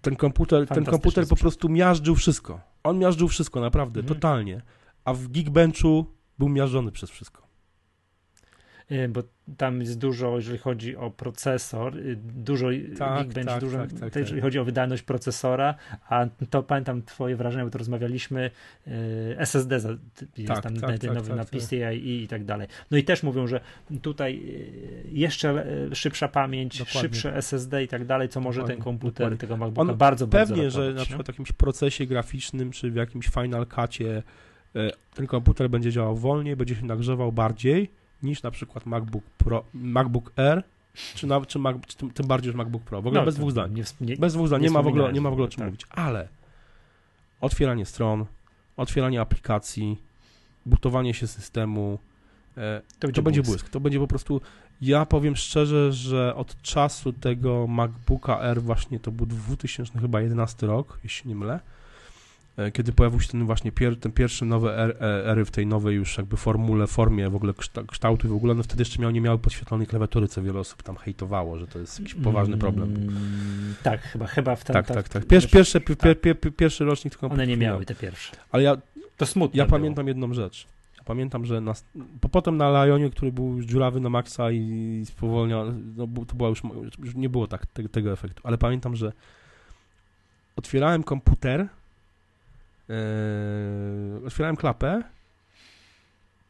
[0.00, 2.60] ten komputer, ten komputer po prostu miażdżył wszystko.
[2.82, 4.14] On miażdżył wszystko, naprawdę, Mhm.
[4.20, 4.62] totalnie.
[5.04, 6.06] A w Geekbenchu
[6.38, 7.42] był miażdżony przez wszystko.
[8.92, 9.22] Y, Bo
[9.56, 12.68] tam jest dużo, jeżeli chodzi o procesor, y, dużo
[12.98, 14.16] Tak, Geekbench, tak, dużo, tak, tak, tak.
[14.16, 15.74] jeżeli chodzi o wydajność procesora,
[16.08, 18.50] a to pamiętam twoje wrażenie, bo to rozmawialiśmy,
[18.86, 18.90] y,
[19.38, 19.86] SSD jest
[20.46, 21.44] Tak, tam tak, tak, tak, na.
[21.44, 22.68] PCIe i tak dalej.
[22.90, 23.60] No i też mówią, że
[24.02, 27.00] tutaj y, jeszcze szybsza pamięć, Dokładnie.
[27.00, 29.38] szybsze SSD i tak dalej, co może ten Dokładnie, komputer dokładnie.
[29.38, 32.96] tego MacBooka On bardzo, bardzo Pewnie, że na przykład w jakimś procesie graficznym, czy w
[32.96, 34.22] jakimś Final Cutie
[35.14, 37.90] ten komputer będzie działał wolniej, będzie się nagrzewał bardziej
[38.22, 40.62] niż na przykład MacBook Pro, MacBook Air,
[41.14, 43.02] czy, na, czy, Mac, czy tym, tym bardziej już MacBook Pro.
[43.02, 43.74] W ogóle No, bez to dwóch zdań.
[43.74, 45.50] Nie, nie, Bez dwóch zdań, nie nie ma, w ogóle, nie ma w ogóle o
[45.50, 45.86] czym ogóle, mówić.
[45.90, 46.28] Ale
[47.40, 48.26] otwieranie stron,
[48.76, 50.02] otwieranie aplikacji,
[50.66, 51.98] butowanie się systemu,
[52.56, 52.82] e,
[53.14, 53.68] to będzie błysk.
[53.68, 54.40] To będzie po prostu.
[54.80, 61.28] Ja powiem szczerze, że od czasu tego MacBooka Air, właśnie to był 2011 rok, jeśli
[61.28, 61.60] nie mylę,
[62.72, 65.96] kiedy pojawił się ten właśnie pier, ten pierwszy nowy R, e, Ery w tej nowej
[65.96, 69.10] już jakby formule, formie w ogóle kszta- kształtu i w ogóle, no wtedy jeszcze miał,
[69.10, 72.88] nie miały podświetlonej klawiatury, co wiele osób tam hejtowało, że to jest jakiś poważny problem.
[72.96, 75.26] Mm, tak, chyba, chyba w ten, Tak, tak, tak.
[75.26, 77.72] Pierwszy, pierwszy, pier, pier, pier, pierwszy rocznik tylko One nie miał.
[77.74, 78.36] miały te pierwsze.
[78.52, 78.76] Ale ja,
[79.16, 79.78] To smutne ja było.
[79.78, 80.66] pamiętam jedną rzecz.
[80.98, 81.72] Ja pamiętam, że na,
[82.20, 86.48] po, potem na Lionie, który był już dziurawy na maksa i spowolniony, no, to była
[86.48, 86.62] już,
[87.04, 89.12] już nie było tak te, tego efektu, ale pamiętam, że
[90.56, 91.68] otwierałem komputer,
[92.88, 95.02] yy, otwierałem klapę,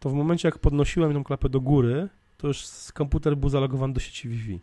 [0.00, 2.64] to w momencie jak podnosiłem tą klapę do góry, to już
[2.94, 4.60] komputer był zalogowany do sieci Wi-Fi.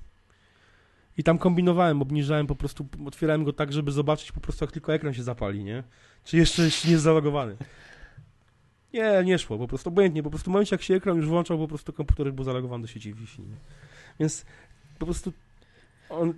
[1.18, 4.94] I tam kombinowałem, obniżałem po prostu, otwierałem go tak, żeby zobaczyć po prostu jak tylko
[4.94, 5.84] ekran się zapali, nie?
[6.24, 7.58] Czy jeszcze, jeszcze nie jest zalogowany.
[8.94, 11.58] Nie, nie szło, po prostu obojętnie, po prostu w momencie jak się ekran już włączał,
[11.58, 13.42] po prostu komputer był zalogowany do sieci Wi-Fi.
[13.42, 13.56] Nie?
[14.20, 14.46] Więc
[15.00, 15.34] po prostu
[16.10, 16.30] on,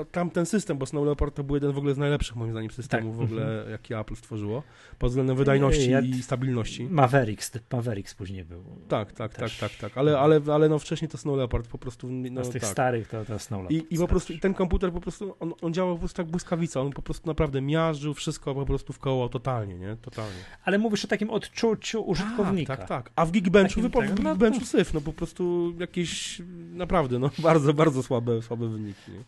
[0.00, 2.50] y, tam ten system, bo Snow Leopard to był jeden w ogóle z najlepszych moim
[2.52, 4.62] zdaniem systemów Tak, w ogóle, jaki Apple stworzyło,
[4.98, 6.84] pod względem wydajności Ja- i stabilności.
[6.90, 8.64] Mavericks, Mavericks później był.
[8.88, 9.58] Tak, tak, tak, Też.
[9.58, 12.50] tak, tak, ale, ale, ale no wcześniej to Snow Leopard po prostu, no A z
[12.50, 12.70] tych tak.
[12.70, 13.92] starych to, to Snow I, Leopard.
[13.92, 16.80] I po prostu i ten komputer po prostu, on, on działał po prostu jak błyskawica,
[16.80, 19.96] on po prostu naprawdę miażdżył wszystko po prostu w koło totalnie, nie?
[20.02, 20.38] Totalnie.
[20.64, 22.76] Ale mówisz o takim odczuciu użytkownika.
[22.76, 23.12] Tak, tak, tak.
[23.16, 26.42] A w Geekbenchu, wypo- w no Geekbenchu syf, no po prostu jakieś
[26.72, 28.87] naprawdę, no bardzo, bardzo słabe, słabe wyniki.
[28.88, 29.24] Wyniki.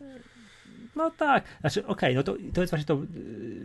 [0.97, 3.03] No tak, znaczy okej, okay, no to, to jest właśnie to,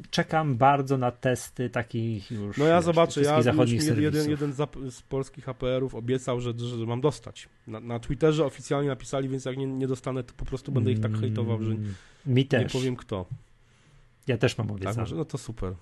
[0.10, 4.54] czekam bardzo na testy takich już No ja wiesz, zobaczę, ja zachodnich już jeden, jeden
[4.54, 7.50] z, polskich APR-ów obiecał, że, że mam dostać.
[7.68, 11.00] Na, na Twitterze oficjalnie napisali, więc jak nie, nie dostanę, to po prostu będę ich
[11.00, 11.76] tak hejtował, że
[12.26, 12.64] Mi też.
[12.74, 13.26] nie powiem kto.
[14.28, 15.08] Ja też mam obiecane.
[15.08, 15.74] Tak, no to super.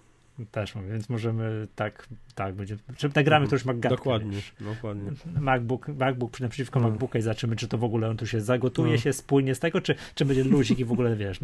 [0.51, 3.97] Też mam, więc możemy tak, tak, będzie, czy nagramy to już MacGatkę.
[3.97, 5.11] Dokładnie, dokładnie.
[5.39, 6.89] MacBook, MacBook naprzeciwko no.
[6.89, 8.97] MacBooka i zobaczymy, czy to w ogóle on tu się zagotuje no.
[8.97, 11.39] się spójnie z tego, czy, czy będzie luzik i w ogóle, wiesz.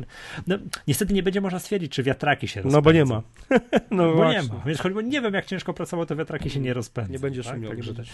[0.47, 2.77] No, niestety nie będzie można stwierdzić, czy wiatraki się rozpędzą.
[2.77, 3.21] No bo nie ma.
[3.91, 4.41] no bo właśnie.
[4.41, 7.11] nie ma, więc choćby nie wiem, jak ciężko pracował, to wiatraki się nie rozpędzą.
[7.11, 7.53] Nie będzie tak?
[7.53, 7.71] szumiał.
[7.71, 8.05] Także, tak,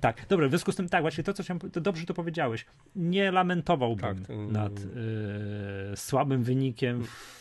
[0.00, 2.66] tak, dobra, w związku z tym tak, właśnie to, co chciałem, to dobrze to powiedziałeś.
[2.96, 7.39] Nie lamentowałbym tak, nad y, słabym wynikiem w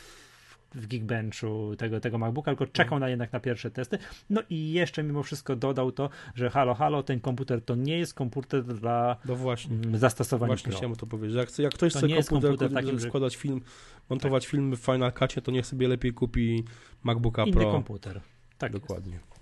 [0.76, 3.05] Geekbenchu tego, tego MacBooka, tylko czekał no.
[3.05, 3.97] na jednak na pierwsze testy.
[4.30, 8.13] No i jeszcze mimo wszystko dodał to, że halo, halo, ten komputer to nie jest
[8.13, 9.76] komputer dla no właśnie.
[9.76, 11.38] Mm, zastosowania Właśnie chciałem to powiedzieć.
[11.38, 13.61] Jak, jak ktoś to chce komputer, komputer takim, składać film,
[14.09, 14.51] montować tak.
[14.51, 16.63] filmy w Final Cutie, to niech sobie lepiej kupi
[17.03, 17.61] MacBooka Inny Pro.
[17.61, 18.22] Inny komputer.
[18.57, 19.13] Tak Dokładnie.
[19.13, 19.38] Jest.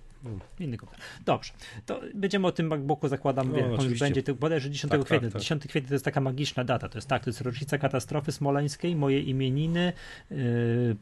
[0.59, 1.05] Inny komputer.
[1.25, 1.53] Dobrze,
[1.85, 5.29] to będziemy o tym MacBooku, zakładam, no, jak on będzie, to bodajże 10 tak, kwietnia.
[5.29, 5.41] Tak, tak.
[5.41, 8.95] 10 kwietnia to jest taka magiczna data, to jest tak, to jest rocznica katastrofy smoleńskiej,
[8.95, 9.93] moje imieniny,
[10.31, 10.37] yy,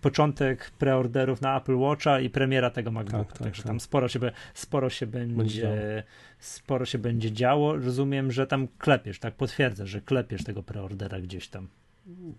[0.02, 4.20] początek preorderów na Apple Watcha i premiera tego MacBooka, tak, tak także tam sporo się,
[4.54, 6.04] sporo się będzie, będzie
[6.40, 7.76] sporo się będzie działo.
[7.76, 11.68] Rozumiem, że tam klepiesz, tak, potwierdzę, że klepiesz tego preordera gdzieś tam.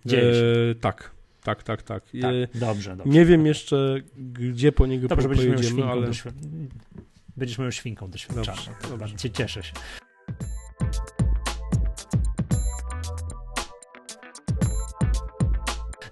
[0.06, 0.44] Dzieje się.
[0.68, 1.15] Eee, tak,
[1.46, 2.04] tak, tak, tak.
[2.20, 3.12] tak dobrze, dobrze.
[3.12, 6.06] Nie wiem jeszcze, gdzie po niego dobrze, pojedziemy, ale...
[6.06, 6.30] Doświ...
[7.36, 8.56] Będziesz moją świnką doświadczaną.
[8.82, 9.16] Dobrze, dobrze.
[9.16, 9.72] Cię cieszę się.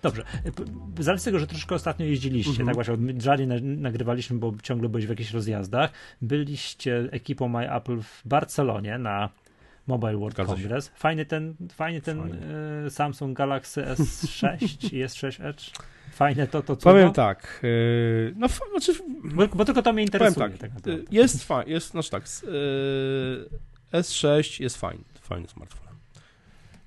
[0.02, 0.24] Dobrze.
[0.98, 2.66] Z racji tego, że troszkę ostatnio jeździliście, mm -hmm.
[2.66, 5.90] tak właśnie od Jali nagrywaliśmy, bo ciągle byłeś w jakichś rozjazdach.
[6.22, 9.30] Byliście ekipą My Apple w Barcelonie na
[9.86, 10.84] Mobile World Zgadza Congress.
[10.84, 10.90] Się.
[10.94, 12.36] Fajny ten, fajny ten Fajnie.
[12.86, 14.62] Y, Samsung Galaxy S6
[14.94, 15.70] i S6 Edge.
[16.12, 16.90] Fajne to, to co?
[16.90, 18.92] Powiem tak, yy, no znaczy,
[19.24, 20.50] bo, bo, tylko to mnie interesuje.
[20.50, 25.84] Tak, tak jest fajny, jest, znaczy tak, yy, S6 jest fajny, fajny smartfon.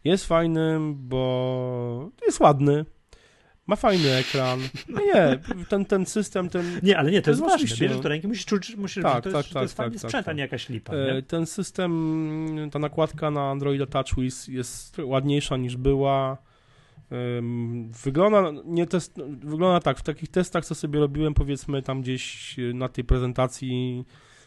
[0.04, 2.86] Jest fajnym, bo jest ładny,
[3.68, 4.59] ma fajny ekran.
[4.89, 5.39] No nie,
[5.70, 6.80] ten, ten system, ten...
[6.84, 7.78] Nie, ale nie, to jest ważne.
[7.78, 10.09] Bierzesz do ręki, musisz czuć, musisz, tak, to, jest, tak, to jest tak, fajny tak,
[10.09, 10.93] sprzęt, tak, a nie jakaś lipa.
[10.95, 11.22] Nie?
[11.22, 16.38] Ten system, ta nakładka na Androida TouchWiz jest ładniejsza niż była.
[18.03, 22.89] Wygląda, nie test, wygląda tak, w takich testach, co sobie robiłem, powiedzmy tam gdzieś na
[22.89, 24.03] tej prezentacji,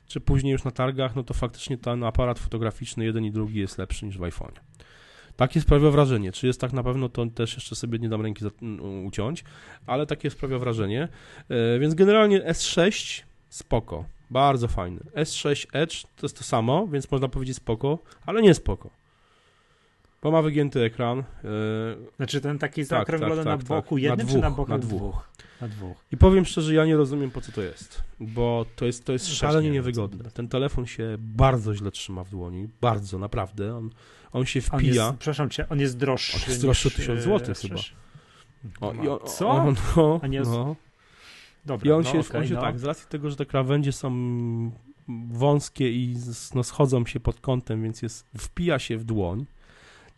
[0.06, 3.78] czy później już na targach, no to faktycznie ten aparat fotograficzny, jeden i drugi jest
[3.78, 4.60] lepszy niż w iPhone'ie.
[5.41, 6.32] Takie sprawia wrażenie.
[6.32, 8.45] Czy jest tak na pewno, to też jeszcze sobie nie dam ręki
[9.05, 9.45] uciąć,
[9.86, 11.09] ale takie sprawia wrażenie.
[11.49, 15.01] E, więc generalnie S6 spoko, bardzo fajny.
[15.14, 18.91] S6 Edge to jest to samo, więc można powiedzieć spoko, ale nie spoko.
[20.22, 21.18] Bo ma wygięty ekran.
[21.18, 21.50] Yy...
[22.16, 24.02] Znaczy ten taki tak, zaokrąglony tak, tak, na boku tak.
[24.02, 25.30] jednym, na dwóch, czy na boku na dwóch.
[25.60, 26.04] Na dwóch.
[26.12, 29.28] I powiem szczerze, ja nie rozumiem po co to jest, bo to jest, to jest
[29.28, 30.30] no szalenie nie niewygodne.
[30.30, 33.76] Ten telefon się bardzo źle trzyma w dłoni, bardzo, naprawdę.
[33.76, 33.90] On,
[34.32, 35.02] on się wpija.
[35.02, 36.36] On jest, przepraszam cię, on jest droższy.
[36.36, 37.80] On jest droższy o 1000 zł chyba.
[38.80, 39.48] O, i on, Co?
[39.48, 40.50] On, no, jest...
[40.50, 40.76] no.
[41.66, 42.60] Dobra, I on no, się, okay, on się no.
[42.60, 44.10] tak, z racji tego, że te krawędzie są
[45.30, 46.16] wąskie i
[46.54, 49.46] no, schodzą się pod kątem, więc jest, wpija się w dłoń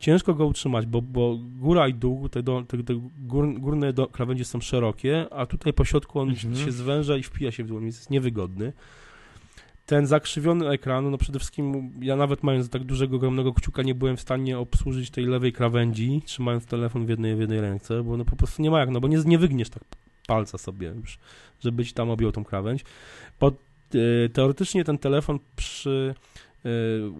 [0.03, 4.07] ciężko go utrzymać, bo, bo góra i dół, te, do, te, te gór, górne do,
[4.07, 6.57] krawędzie są szerokie, a tutaj po środku on mhm.
[6.57, 8.73] się zwęża i wpija się w dłoń, więc jest niewygodny.
[9.87, 14.17] Ten zakrzywiony ekran, no przede wszystkim ja nawet mając tak dużego, ogromnego kciuka nie byłem
[14.17, 18.25] w stanie obsłużyć tej lewej krawędzi, trzymając telefon w jednej, w jednej ręce, bo no
[18.25, 19.83] po prostu nie ma jak, no bo nie, nie wygniesz tak
[20.27, 21.19] palca sobie już,
[21.61, 22.85] żeby ci tam objął tą krawędź.
[23.41, 23.53] Bo
[23.95, 26.15] y, teoretycznie ten telefon przy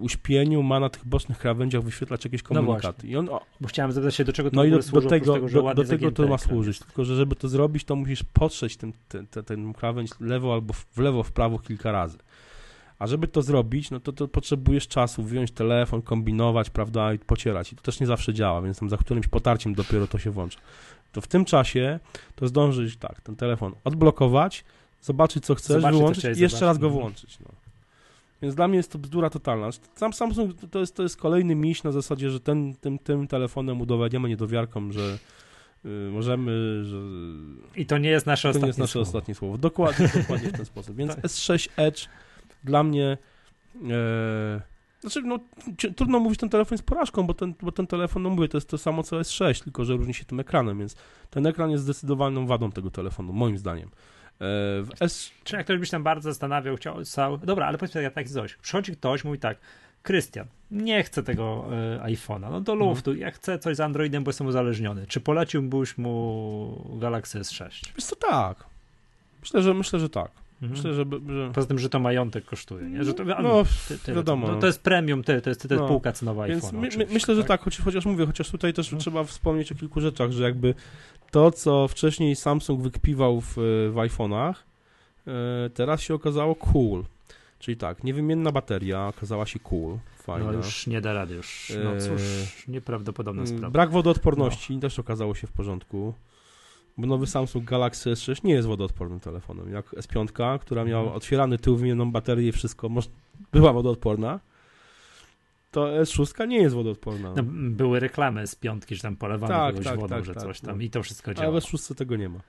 [0.01, 3.07] uśpieniu ma na tych bocznych krawędziach wyświetlać jakieś no komunikaty.
[3.07, 5.01] No I on, o, bo chciałem zapytać się, do czego to no i do, do
[5.01, 6.79] tego, tego, do, do tego to ma służyć.
[6.79, 10.75] Tylko, że żeby to zrobić, to musisz potrzeć ten, ten, ten, ten krawędź lewo albo
[10.75, 12.19] w lewo, w prawo kilka razy.
[12.99, 17.73] A żeby to zrobić, no to, to potrzebujesz czasu, wyjąć telefon, kombinować, prawda, i pocierać.
[17.73, 20.59] I to też nie zawsze działa, więc tam za którymś potarciem dopiero to się włącza.
[21.13, 22.01] To w tym czasie
[22.35, 24.65] to zdążyć tak, ten telefon odblokować,
[25.01, 26.61] zobaczyć co chcesz, zobaczyć, wyłączyć i jeszcze zobaczyć.
[26.61, 27.03] raz go mhm.
[27.03, 27.41] włączyć.
[27.41, 27.62] No.
[28.43, 29.69] Więc dla mnie jest to bzdura totalna.
[29.95, 33.81] Sam Samsung to jest, to jest kolejny miś na zasadzie, że ten, tym, tym telefonem
[33.81, 35.19] udowodniamy niedowiarkom, że
[35.85, 36.97] y, możemy, że...
[37.77, 39.09] I to nie jest nasze to ostatnie nie jest nasze słowo.
[39.09, 39.59] ostatnie słowo.
[39.59, 40.97] Dokładnie, dokładnie w ten sposób.
[40.97, 41.25] Więc tak.
[41.25, 42.09] S6 Edge
[42.65, 43.19] dla mnie...
[43.91, 45.39] E, znaczy, no,
[45.97, 48.69] trudno mówić, ten telefon jest porażką, bo ten, bo ten telefon, no mówię, to jest
[48.69, 50.97] to samo co S6, tylko że różni się tym ekranem, więc
[51.31, 53.91] ten ekran jest zdecydowaną wadą tego telefonu, moim zdaniem.
[54.83, 55.31] W S...
[55.45, 56.97] Czy jak ktoś by się tam bardzo zastanawiał, chciał,
[57.43, 58.55] Dobra, ale powiedzmy tak, tak coś.
[58.55, 59.59] Przychodzi ktoś, mówi tak,
[60.03, 61.65] Krystian, nie chcę tego
[61.97, 63.27] y, iPhone'a, no do luftu, mhm.
[63.27, 65.07] ja chcę coś z Androidem, bo jestem uzależniony.
[65.07, 67.93] Czy poleciłbyś mu Galaxy S6?
[67.97, 68.65] Wiesz co, tak.
[69.41, 70.31] Myślę, że myślę, że tak.
[70.63, 70.71] Mhm.
[70.71, 71.05] Myślę, że,
[71.35, 71.51] że...
[71.55, 73.05] Poza tym, że to majątek kosztuje, nie?
[73.05, 74.47] Że to, no, ty, ty, wiadomo.
[74.47, 75.89] To, to jest premium, ty, to jest, to jest no.
[75.89, 78.99] półka cenowa Więc my, my, myślę, że tak, choć, chociaż mówię, chociaż tutaj też no.
[78.99, 80.75] trzeba wspomnieć o kilku rzeczach, że jakby
[81.31, 83.55] to, co wcześniej Samsung wykpiwał w,
[83.91, 84.55] w iPhone'ach,
[85.27, 87.05] e, teraz się okazało cool.
[87.59, 90.47] Czyli tak, niewymienna bateria okazała się cool, fajna.
[90.47, 92.23] No już nie da rady, już, no cóż,
[92.69, 93.71] nieprawdopodobna sprawa.
[93.71, 94.81] Brak wodoodporności no.
[94.81, 96.15] też okazało się w porządku.
[96.99, 99.73] Bo nowy Samsung Galaxy S6 nie jest wodoodpornym telefonem.
[99.73, 101.17] Jak S5, która miała mhm.
[101.17, 102.91] otwierany tył, wymienioną baterię i wszystko,
[103.53, 104.41] była wodoodporna,
[105.71, 107.33] to S6 nie jest wodoodporna.
[107.37, 110.43] No, były reklamy z piątki, że tam polewano tak, kogoś tak, wodą, tak, że tak,
[110.43, 110.83] coś tam no.
[110.83, 111.49] i to wszystko działa.
[111.49, 112.41] Ale w S6 tego nie ma.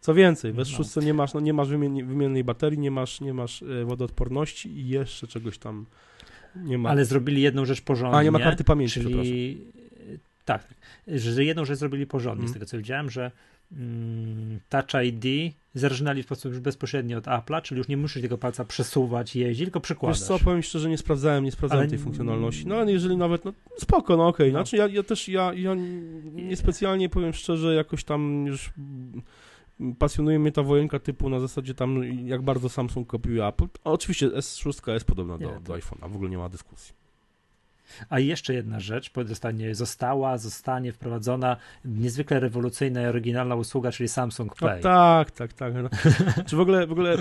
[0.00, 1.02] Co więcej, w S6 no.
[1.02, 5.26] nie masz, no, nie masz wymiennej baterii, nie masz, nie masz e, wodoodporności i jeszcze
[5.26, 5.86] czegoś tam
[6.56, 6.90] nie ma.
[6.90, 8.18] Ale zrobili jedną rzecz porządnie.
[8.18, 9.60] A, nie ma karty pamięci, czyli...
[10.44, 10.74] Tak,
[11.08, 12.50] że jedną rzecz zrobili porządnie, mm.
[12.50, 13.30] z tego co widziałem, że
[14.68, 18.64] Touch ID zaczynali w sposób już bezpośredni od Apple'a, czyli już nie musisz tego palca
[18.64, 20.18] przesuwać, jeździć, tylko przykładasz.
[20.18, 21.90] Wiesz co, powiem szczerze, nie sprawdzałem, nie sprawdzałem ale...
[21.90, 24.52] tej funkcjonalności, no ale jeżeli nawet, no spoko, no okej, okay.
[24.52, 24.58] no.
[24.58, 25.74] znaczy ja, ja też, ja, ja
[26.32, 28.72] niespecjalnie, powiem szczerze, jakoś tam już
[29.98, 33.66] pasjonuje mnie ta wojenka typu na zasadzie tam, jak bardzo Samsung kopiuje Apple.
[33.84, 37.03] A oczywiście S6 jest podobna do, do iPhone'a, w ogóle nie ma dyskusji.
[38.08, 44.56] A jeszcze jedna rzecz, zostanie, została, zostanie wprowadzona niezwykle rewolucyjna i oryginalna usługa, czyli Samsung
[44.56, 44.76] Pay.
[44.76, 45.74] No, tak, tak, tak.
[45.74, 45.88] No.
[46.46, 47.16] Czy w ogóle, w ogóle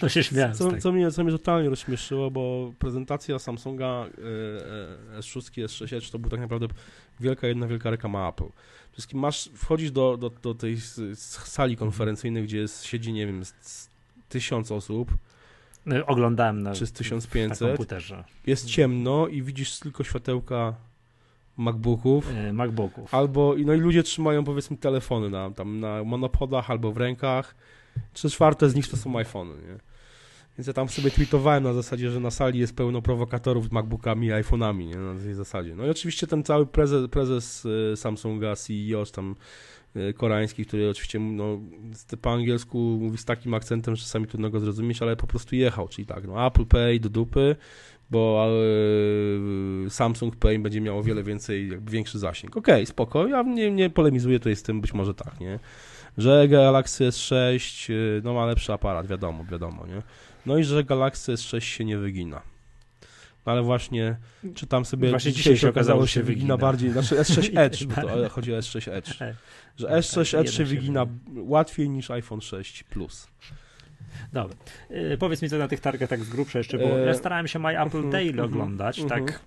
[0.00, 0.54] to się śmiałem.
[0.54, 4.06] Co, co, mnie, co mnie totalnie rozśmieszyło, bo prezentacja Samsunga
[5.18, 6.66] S6, S6 Edge to był tak naprawdę
[7.20, 8.48] wielka, jedna wielka reklama Apple.
[8.92, 10.76] Wszystkim masz, wchodzisz do, do, do tej
[11.14, 13.42] sali konferencyjnej, gdzie jest, siedzi, nie wiem,
[14.28, 15.12] tysiąc osób,
[16.06, 17.60] oglądałem na, czy z 1500.
[17.60, 18.24] Na komputerze.
[18.46, 20.74] Jest ciemno i widzisz tylko światełka
[21.56, 22.34] MacBooków.
[22.34, 23.14] Yy, MacBooków.
[23.14, 27.54] Albo, no i ludzie trzymają powiedzmy telefony na, tam na monopodach albo w rękach.
[28.12, 29.78] Trzy czwarte z nich to są iPhony, nie?
[30.58, 34.26] Więc ja tam sobie tweetowałem na zasadzie, że na sali jest pełno prowokatorów z MacBookami
[34.26, 34.96] i iPhone'ami, nie?
[34.96, 35.74] Na tej zasadzie.
[35.74, 39.36] No i oczywiście ten cały prezes, prezes y, Samsunga, CEO, tam
[40.14, 41.60] koreański, który oczywiście no,
[42.22, 45.88] po angielsku mówi z takim akcentem, że czasami trudno go zrozumieć, ale po prostu jechał,
[45.88, 47.56] czyli tak, no Apple Pay do dupy,
[48.10, 48.48] bo
[49.86, 52.56] e, Samsung Pay będzie miało wiele więcej, jakby większy zasięg.
[52.56, 55.58] Okej, okay, spoko, ja nie, nie polemizuję tutaj z tym, być może tak, nie?
[56.18, 60.02] Że Galaxy S6 e, no, ma lepszy aparat, wiadomo, wiadomo, nie?
[60.46, 62.55] No i że Galaxy S6 się nie wygina.
[63.46, 64.16] No ale właśnie
[64.54, 68.28] czytam sobie, właśnie dzisiaj się okazało, się wygina, wygina bardziej, znaczy S6 Edge, bo to
[68.28, 69.10] chodzi o S6 Edge,
[69.76, 73.28] że S6 Edge się wygina łatwiej niż iPhone 6 Plus.
[74.32, 74.56] Dobra.
[74.90, 77.06] E, powiedz mi co na tych targach tak z grubsza jeszcze, bo e...
[77.06, 79.40] ja starałem się My Apple uh Daily uh oglądać, tak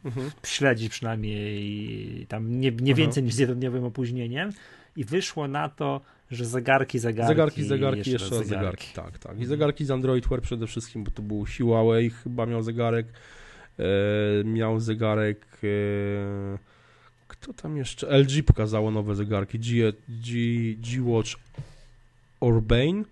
[0.45, 4.49] śledzić przynajmniej tam nie, nie więcej niż z jednodniowym opóźnieniem
[4.95, 7.27] i wyszło na to, że zegarki, zegarki.
[7.27, 8.85] Zegarki, zegarki, jeszcze, jeszcze raz zegarki.
[8.85, 9.11] zegarki.
[9.11, 9.39] Tak, tak.
[9.41, 13.07] I zegarki z Android Wear przede wszystkim, bo to był Huawei, chyba miał zegarek.
[13.79, 15.47] E, miał zegarek.
[15.63, 16.57] E,
[17.27, 18.17] kto tam jeszcze?
[18.17, 19.59] LG pokazało nowe zegarki.
[19.59, 20.33] G, G,
[20.75, 21.35] G Watch
[22.39, 23.03] Urbane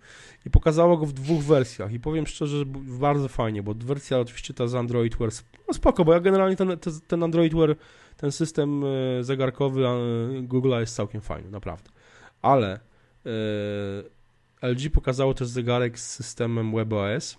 [0.46, 2.66] i pokazało go w dwóch wersjach i powiem szczerze, że
[3.00, 5.32] bardzo fajnie, bo wersja oczywiście ta z Android Wear,
[5.68, 7.76] no spoko, bo ja generalnie ten, ten Android Wear,
[8.18, 9.82] ten system e, zegarkowy
[10.42, 11.90] Google'a jest całkiem fajny, naprawdę.
[12.42, 12.80] Ale
[14.62, 17.38] LG pokazało też zegarek z systemem WebOS.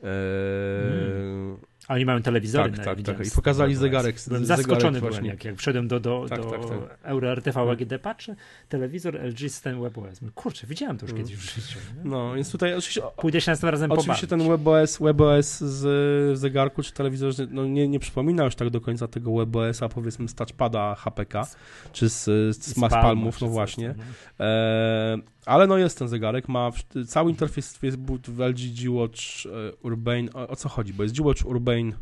[0.00, 1.56] Hmm
[1.88, 2.72] oni mają telewizory.
[2.72, 3.26] Tak, tak, tak.
[3.26, 4.16] I pokazali zegarek.
[4.28, 6.98] Byłem zaskoczony zegarek byłem, jak, jak wszedłem do, do, tak, do tak, tak.
[7.02, 8.36] Euro RTV AGD, patrzę,
[8.68, 10.20] telewizor LG System WebOS.
[10.34, 11.78] Kurczę, widziałem to już kiedyś w życiu.
[11.96, 12.10] Nie?
[12.10, 13.02] No, więc tutaj oczywiście...
[13.16, 18.00] Pójdę się następnym razem Oczywiście ten WebOS, WebOS z zegarku czy telewizorze, no nie, nie
[18.00, 21.46] przypomina już tak do końca tego WebOS-a, powiedzmy z touchpada HPK,
[21.92, 22.24] czy z,
[22.56, 23.94] z, z Palmów, no właśnie.
[24.40, 26.70] E, ale no jest ten zegarek, ma
[27.08, 30.32] cały interfejs jest w LG G-Watch e, Urbane.
[30.34, 30.94] O, o, co chodzi?
[30.94, 31.92] Bo jest G-Watch Urbane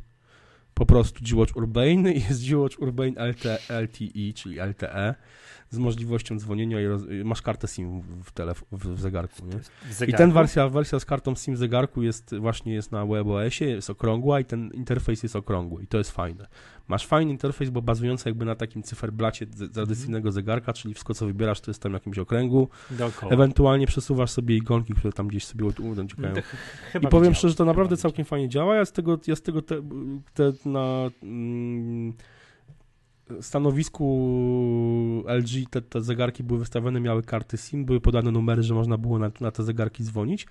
[0.74, 5.14] po prostu G-Watch Urbane i jest G-Watch Urbane LT, LTE, czyli LTE
[5.73, 7.03] z możliwością dzwonienia i roz...
[7.25, 9.59] masz kartę SIM w, telef- w zegarku, nie?
[9.93, 13.64] W I ten wersja, wersja z kartą SIM w zegarku jest właśnie jest na WebOSie,
[13.64, 16.47] jest okrągła i ten interfejs jest okrągły i to jest fajne.
[16.89, 20.33] Masz fajny interfejs, bo bazujący jakby na takim cyferblacie tradycyjnego mm.
[20.33, 22.68] zegarka, czyli wszystko co wybierasz to jest tam w jakimś okręgu.
[22.91, 23.33] Dookoła.
[23.33, 26.35] Ewentualnie przesuwasz sobie igonki, które tam gdzieś sobie uciekają.
[27.03, 28.77] I powiem szczerze, że to naprawdę całkiem fajnie działa.
[28.77, 29.83] Ja z tego, ja z tego te,
[30.35, 32.12] te na mm,
[33.41, 34.05] stanowisku
[35.27, 39.18] LG te, te zegarki były wystawione, miały karty SIM, były podane numery, że można było
[39.18, 40.47] na, na te zegarki dzwonić.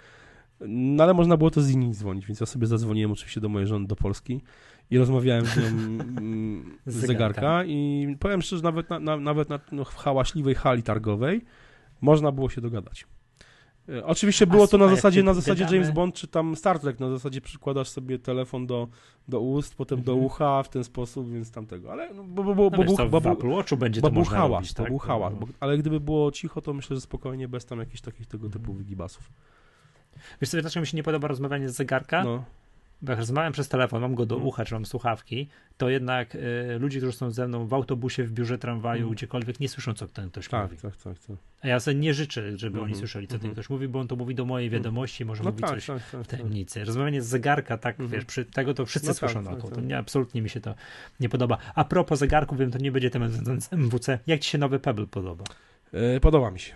[0.68, 3.68] No ale można było to z inni dzwonić, więc ja sobie zadzwoniłem oczywiście do mojej
[3.68, 4.42] żony do Polski
[4.92, 9.60] i rozmawiałem z nią mm, z zegarka i powiem szczerze, nawet na, na, nawet na
[9.72, 11.42] no, w hałaśliwej hali targowej
[12.02, 13.06] można było się dogadać.
[13.90, 17.10] E, Oczywiście było to na zasadzie, na zasadzie James Bond czy tam Star Trek, na
[17.10, 18.88] zasadzie przykładasz sobie telefon do,
[19.28, 20.26] do ust, potem do Mhm.
[20.26, 23.32] ucha w ten sposób, więc tamtego, ale no, bo, bo, bo, No bo, wiesz bo,
[23.32, 24.92] Apple Watchu będzie bo to można robić, tak?
[25.02, 28.48] hałas, bo, ale gdyby było cicho, to myślę, że spokojnie, bez tam jakichś takich tego
[28.48, 28.78] typu Mhm.
[28.78, 29.32] wygibasów.
[30.42, 32.24] Wiesz co, dlaczego mi się nie podoba rozmawianie z zegarka?
[32.24, 32.44] No, Bo
[33.08, 34.48] jak rozmawiam przez telefon, mam go do Mhm.
[34.48, 35.48] ucha, czy mam słuchawki,
[35.78, 36.40] to jednak y,
[36.80, 39.16] ludzie, którzy są ze mną w autobusie, w biurze, tramwaju, Mhm.
[39.16, 40.82] gdziekolwiek, nie słyszą, co ten ktoś tak, mówi.
[40.82, 41.38] tak, tak, tak.
[41.62, 43.54] A ja sobie nie życzę, żeby oni Mhm, słyszeli, co ten mhm.
[43.54, 45.98] ktoś mówi, bo on to mówi do mojej wiadomości, może No mówi tak, coś tak,
[45.98, 46.28] tak, w tak.
[46.28, 46.86] tajemnicy.
[46.86, 48.10] Rozmawianie z zegarka, tak, Mhm.
[48.10, 49.72] wiesz, przy tego to wszyscy No tak, słyszą tak, tak.
[49.72, 50.76] To nie, absolutnie mi się to
[51.20, 51.58] nie podoba.
[51.76, 54.20] A propos zegarków, wiem, to nie będzie temat związany z MWC.
[54.28, 55.44] Jak ci się nowy Pebble podoba?
[55.94, 56.74] E, podoba mi się.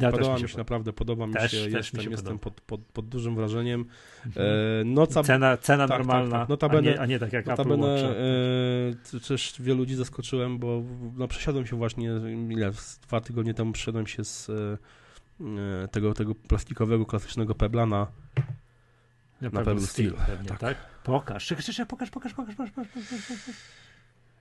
[0.00, 2.10] Ja podoba mi mi się się, naprawdę, podoba mi Też- się, też mi jestem, się
[2.10, 2.60] jestem podoba.
[2.66, 3.84] pod, pod, pod dużym wrażeniem.
[4.26, 4.46] Mhm.
[4.80, 6.50] E, noca, Cena, cena tak, normalna, tak, tak.
[6.50, 8.04] a, Notabene- nie, a nie tak jak Apple Notabene Watch.
[9.14, 10.82] e, też wielu ludzi zaskoczyłem, bo
[11.16, 12.10] no, przesiadłem się właśnie,
[12.50, 12.70] ile,
[13.06, 14.78] dwa tygodnie temu przesiadłem się z e,
[15.84, 18.06] e, tego, tego plastikowego, klasycznego Pebla na
[19.40, 20.58] Na Pebble Steel, pewnie, tak.
[20.58, 20.76] tak?
[21.04, 23.54] Pokaż, pokaż, pokaż, pokaż, pokaż, pokaż, pokaż, pokaż.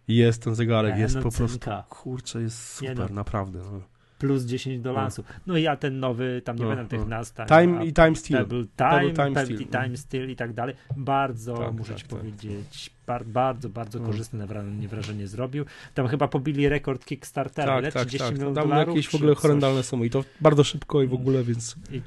[0.08, 1.84] jest ten zegarek, E, jest no po prostu, cynka.
[1.90, 3.16] kurczę, jest Nie super, no.
[3.16, 3.60] naprawdę.
[3.72, 3.82] No.
[4.28, 4.96] Plus 10 do No.
[5.00, 5.24] lansu.
[5.48, 7.06] No i ja ten nowy, tam nie No, będę tych no.
[7.06, 7.34] nazw.
[7.48, 8.40] Time a i Time Steel.
[8.40, 9.84] Pebble Time, Pebble Time Steel.
[9.84, 10.76] Time Steel i tak dalej.
[10.98, 12.20] Bardzo, Tak, muszę tak, ci tak.
[12.20, 14.06] powiedzieć, bar, bardzo, bardzo No.
[14.06, 15.66] korzystne wrażenie, wrażenie zrobił.
[15.94, 17.92] Tam chyba pobili rekord Kickstartera, Tak, ile?
[17.92, 18.34] tak, 30 tak.
[18.36, 18.96] milionów Tam dolarów?
[18.96, 21.76] jakieś w ogóle horrendalne sumy i to bardzo szybko i w ogóle, więc...
[21.92, 22.02] I,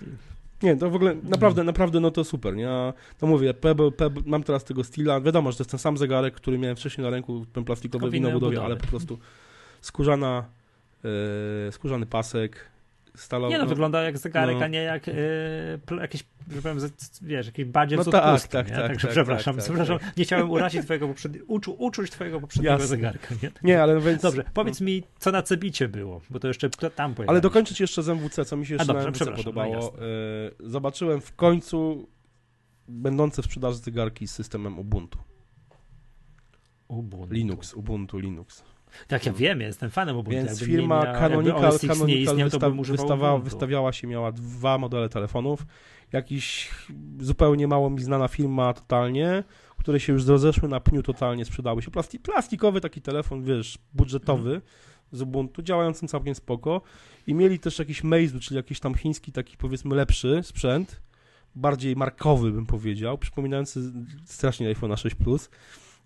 [0.63, 2.63] Nie, to w ogóle naprawdę, naprawdę no to super, nie?
[2.63, 2.93] Ja,
[3.23, 6.35] no mówię, Pebble, Pebble, mam teraz tego Steela, wiadomo, że to jest ten sam zegarek,
[6.35, 8.67] który miałem wcześniej na ręku, ten plastikowy Tylko w w innej budowie, obudowie.
[8.75, 9.19] ale po prostu
[9.81, 10.45] skórzana,
[11.71, 12.71] skórzany pasek,
[13.15, 13.53] stalowy.
[13.53, 14.65] nie no, wygląda jak zegarek, no.
[14.65, 15.13] a nie jak e,
[15.87, 16.25] pl- jakiś,
[16.55, 16.79] że powiem,
[17.23, 20.11] wiesz, jakiś badziec No z tak, odpustki, tak, tak, Także tak, przepraszam, tak, tak, przepraszam,
[20.17, 22.87] nie chciałem urazić twojego poprzedniego, uczu, uczuć twojego poprzedniego Jasne.
[22.87, 23.51] zegarka, nie?
[23.63, 24.23] Nie, ale więc...
[24.23, 27.33] Dobrze, powiedz mi, co na Cebicie było, bo to jeszcze tam pojechał.
[27.33, 29.75] Ale dokończyć jeszcze z MWC, co mi się A jeszcze dobrze, na MWC przepraszam, podobało.
[29.75, 30.07] no
[30.67, 32.09] e, zobaczyłem w końcu
[32.89, 35.19] będące w sprzedaży zegarki z systemem Ubuntu.
[36.89, 37.35] Ubuntu.
[37.35, 38.65] Linux, Ubuntu, Linux.
[39.09, 40.31] Tak, ja wiem, ja jestem fanem Ubuntu.
[40.31, 44.07] Więc jakby firma nie miał, Canonical, jakby X nie Canonical istniał, wysta wystawa wystawiała się,
[44.07, 45.67] miała dwa modele telefonów.
[46.13, 46.71] Jakiś
[47.21, 49.45] zupełnie mało mi znana firma totalnie,
[49.79, 51.91] które się już rozeszły na pniu totalnie, sprzedały się.
[51.91, 54.61] Plasti plastikowy taki telefon, wiesz, budżetowy
[55.13, 56.81] z Ubuntu, działający całkiem spoko.
[57.27, 61.01] I mieli też jakiś Meizu, czyli jakiś tam chiński taki powiedzmy lepszy sprzęt,
[61.55, 63.93] bardziej markowy bym powiedział, przypominający
[64.25, 65.51] strasznie iPhone 6 Plus.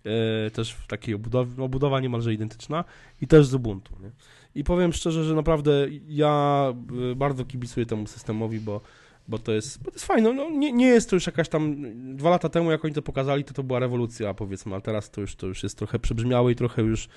[0.05, 2.83] E, też w takiej obudowie, obudowa niemalże identyczna
[3.21, 3.93] i też z Ubuntu.
[4.01, 4.11] Nie?
[4.55, 6.65] I powiem szczerze, że naprawdę ja
[7.11, 8.81] y, bardzo kibicuję temu systemowi, bo,
[9.27, 10.33] bo, to, jest, bo to jest fajne.
[10.33, 11.75] No, nie, nie jest to już jakaś tam.
[12.15, 15.21] Dwa lata temu, jak oni to pokazali, to to była rewolucja, powiedzmy, a teraz to
[15.21, 17.09] już, to już jest trochę przebrzmiałe i trochę już,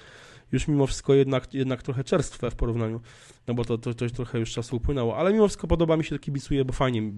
[0.53, 3.01] już mimo wszystko jednak, jednak trochę czerstwe w porównaniu,
[3.47, 6.19] no bo to, to, to trochę już czasu upłynęło, ale mimo wszystko podoba mi się,
[6.19, 7.13] kibicuję, bo fajnie,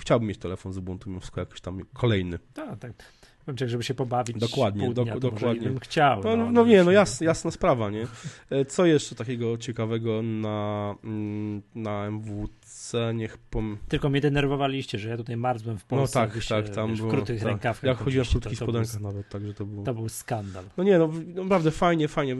[0.00, 2.38] chciałbym mieć telefon z Ubuntu, mimo wszystko jakiś tam kolejny.
[2.54, 2.92] Tak, tak.
[3.56, 5.68] Ci, żeby się pobawić Dokładnie, pół dnia, dokładnie.
[5.68, 6.20] bym chciał.
[6.24, 8.06] No, no, no nie, no już- jas, jasna sprawa, nie?
[8.50, 13.78] E, Co jeszcze takiego ciekawego na, mm, na MWC, niech pom...
[13.88, 16.14] Tylko mnie denerwowaliście, że ja tutaj marzłem w No Polsce.
[16.20, 17.48] tak, wy się, tak, tam wiesz, było, w krótkich tak.
[17.48, 17.88] rękawkach.
[17.88, 19.84] Ja chodziłem w krótkich spodenkach nawet, także to było...
[19.84, 20.64] to był skandal.
[20.76, 22.34] No nie, no naprawdę fajnie, fajnie.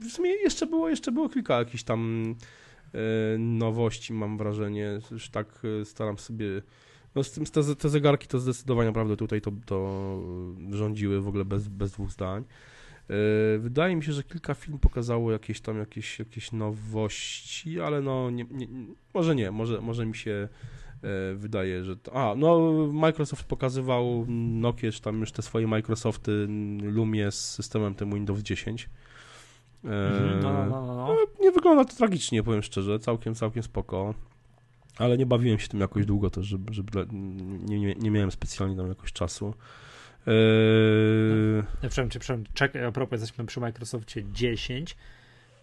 [0.00, 2.34] W sumie jeszcze było, jeszcze było kilka jakichś tam
[2.94, 2.98] e,
[3.38, 4.98] nowości, mam wrażenie.
[5.10, 5.46] Już tak
[5.80, 6.46] e, staram sobie...
[7.16, 10.18] No z tym te, te zegarki to zdecydowanie naprawdę tutaj to, to
[10.70, 12.44] rządziły w ogóle bez, bez dwóch zdań.
[13.10, 18.30] E, Wydaje mi się, że kilka film pokazało jakieś tam jakieś, jakieś nowości, ale no
[18.30, 18.68] nie, nie,
[19.14, 20.48] może nie, może, może mi się
[21.02, 26.46] e, wydaje, że to, a, no Microsoft pokazywał Nokia, czy tam już te swoje Microsofty
[26.82, 28.82] Lumie z systemem tym Windows 10.
[28.84, 31.06] E, Mhm, No, no, no, no.
[31.06, 34.14] no, nie wygląda to tragicznie, powiem szczerze, całkiem, całkiem spoko.
[34.98, 38.76] Ale nie bawiłem się tym jakoś długo też, żeby, żeby nie, nie, nie miałem specjalnie
[38.76, 39.54] tam jakoś czasu.
[40.26, 40.34] Eee,
[41.56, 44.96] Ja Przepraszam, przepraszam, czekaj, a propos, jesteśmy przy Microsoftie 10,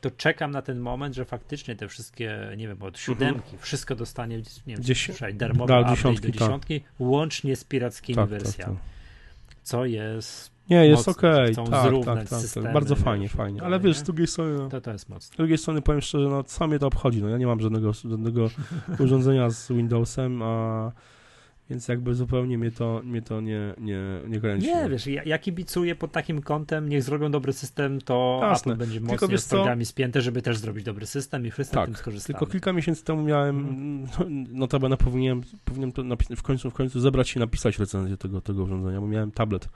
[0.02, 4.38] to czekam na ten moment, że faktycznie te wszystkie, nie wiem, od siódemki, wszystko dostanie,
[4.38, 4.84] nie wiem, Mhm.
[4.84, 5.34] Dziesię- Dziesię...
[5.34, 6.40] darmowy da, update dziesiątki, do tak.
[6.48, 9.56] dziesiątki, łącznie z pirackimi tak, tak, wersjami, tak.
[9.64, 12.74] co jest, Nie, jest mocno, okej, chcą tak, zrównać tak, tak, systemy, tak.
[12.74, 13.60] Bardzo wiesz, fajnie, i fajnie.
[13.60, 15.34] tak Ale wiesz, z drugiej strony, no, to, to jest mocne.
[15.34, 17.94] z drugiej strony powiem szczerze, no co mnie to obchodzi, no ja nie mam żadnego,
[17.94, 18.50] żadnego
[19.04, 20.92] urządzenia z Windowsem, a
[21.70, 24.68] Więc jakby zupełnie mnie to, mnie to nie, nie, nie kręci.
[24.68, 28.72] Nie, wiesz, ja, ja kibicuję pod takim kątem, niech zrobią dobry system, to Jasne.
[28.72, 29.56] Apple będzie Tylko mocniej wiesz z co?
[29.56, 32.40] progami spięte, żeby też zrobić dobry system i wszyscy na Tak, tym skorzystali.
[32.40, 36.04] Tylko kilka miesięcy temu miałem, no, notabene powinienem, powinienem to
[36.36, 39.70] w końcu, w końcu zebrać się i napisać recenzję tego, tego urządzenia, bo miałem tablet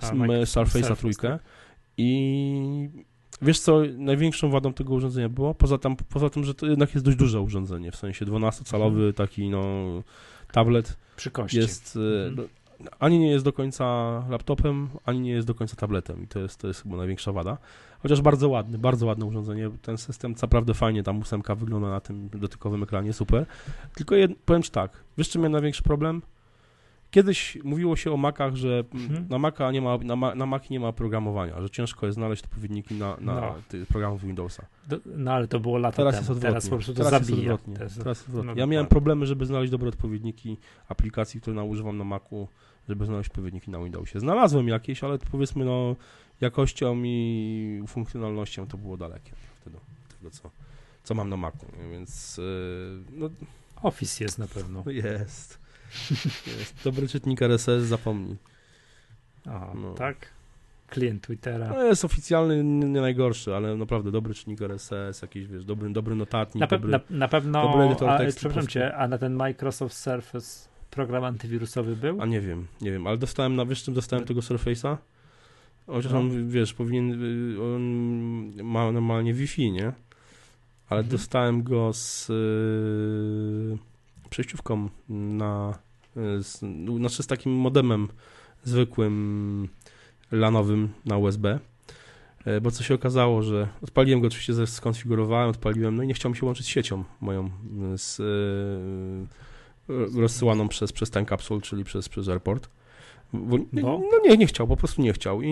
[0.00, 1.38] Surface'a Surface, trójkę
[1.96, 2.90] i
[3.42, 5.54] wiesz co, największą wadą tego urządzenia było?
[5.54, 9.12] Poza, tam, poza tym, że to jednak jest dość duże urządzenie, w sensie 12-calowy Mhm.
[9.12, 9.62] taki no
[10.52, 11.56] tablet Przy kości.
[11.58, 12.48] jest e, Mhm.
[12.98, 13.84] ani nie jest do końca
[14.30, 17.58] laptopem, ani nie jest do końca tabletem i to jest, to jest chyba największa wada.
[18.02, 19.70] Chociaż bardzo ładny, bardzo ładne urządzenie.
[19.82, 23.46] Ten system naprawdę fajnie, tam ósemka wygląda na tym dotykowym ekranie, super.
[23.94, 26.22] Tylko jed, powiem Ci tak, wiesz czym miałem największy problem?
[27.10, 29.28] Kiedyś mówiło się o Macach, że Mhm.
[29.28, 32.44] na Maca nie ma, na, Ma- na Mac nie ma programowania, że ciężko jest znaleźć
[32.44, 33.54] odpowiedniki na, na No.
[33.88, 34.66] programów Windowsa.
[34.88, 36.20] Do, no ale to było lata Teraz temu.
[36.22, 36.48] jest odwrotnie.
[36.50, 37.52] Teraz po prostu to Teraz jest zabija.
[37.52, 38.52] jest- Teraz jest odwrotnie.
[38.54, 40.56] no ja miałem problemy, żeby znaleźć dobre odpowiedniki
[40.88, 42.48] aplikacji, które używam na Macu,
[42.88, 44.20] żeby znaleźć odpowiedniki na Windowsie.
[44.20, 45.96] Znalazłem jakieś, ale powiedzmy no
[46.40, 49.78] jakością i funkcjonalnością to było dalekie wtedy
[50.18, 50.50] tego, co,
[51.04, 52.44] co mam na Macu, więc yy,
[53.12, 53.30] no
[53.82, 54.84] Office jest na pewno.
[55.04, 55.67] jest.
[56.58, 56.74] Jest.
[56.84, 58.36] Dobry czytnik RSS, zapomnij.
[59.46, 59.94] Aha, No.
[59.94, 60.16] tak?
[60.88, 61.68] Klient Twittera.
[61.68, 66.60] No jest oficjalny, nie, najgorszy, ale naprawdę dobry czytnik RSS, jakiś, wiesz, dobry, dobry notatnik,
[66.60, 66.90] Na, pe- dobry...
[66.90, 71.24] na, na pewno, dobry edytor a, tekstu przepraszam cię, a na ten Microsoft Surface program
[71.24, 72.22] antywirusowy był?
[72.22, 74.96] A nie wiem, nie wiem, ale dostałem, na wiesz czym dostałem tego Surface'a?
[75.86, 76.18] Chociaż No.
[76.18, 77.20] on, wiesz, powinien,
[77.62, 77.82] on
[78.64, 79.92] ma normalnie Wi-Fi, nie?
[80.88, 81.08] Ale Mhm.
[81.08, 83.78] dostałem go z y,
[84.30, 85.78] przejściówką na,
[86.16, 88.08] y, z, no, znaczy z takim modemem
[88.64, 89.68] zwykłym
[90.32, 91.58] lanowym na USB.
[92.44, 96.30] E, Bo co się okazało, że odpaliłem go oczywiście, skonfigurowałem, odpaliłem, no i nie chciał
[96.30, 97.46] mi się łączyć z siecią moją
[97.94, 98.20] y, z,
[100.16, 102.70] rozsyłaną przez, przez ten kapsul, czyli przez, przez airport.
[103.32, 104.00] Bo, nie, Bo?
[104.12, 105.42] no nie, nie chciał, po prostu nie chciał.
[105.42, 105.50] I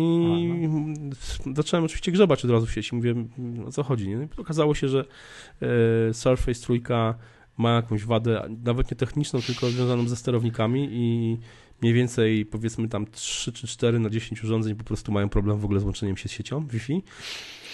[1.47, 2.97] A, zacząłem oczywiście grzebać od razu w sieci.
[2.97, 3.15] Mówię,
[3.67, 4.09] o co chodzi.
[4.09, 4.29] Nie?
[4.37, 5.05] Okazało się, że
[6.11, 7.15] e, Surface trójka
[7.59, 11.37] ma jakąś wadę, nawet nie techniczną, tylko związaną ze sterownikami i
[11.83, 15.65] mniej więcej powiedzmy tam 3 czy 4 na 10 urządzeń po prostu mają problem w
[15.65, 17.03] ogóle z łączeniem się z siecią Wi-Fi.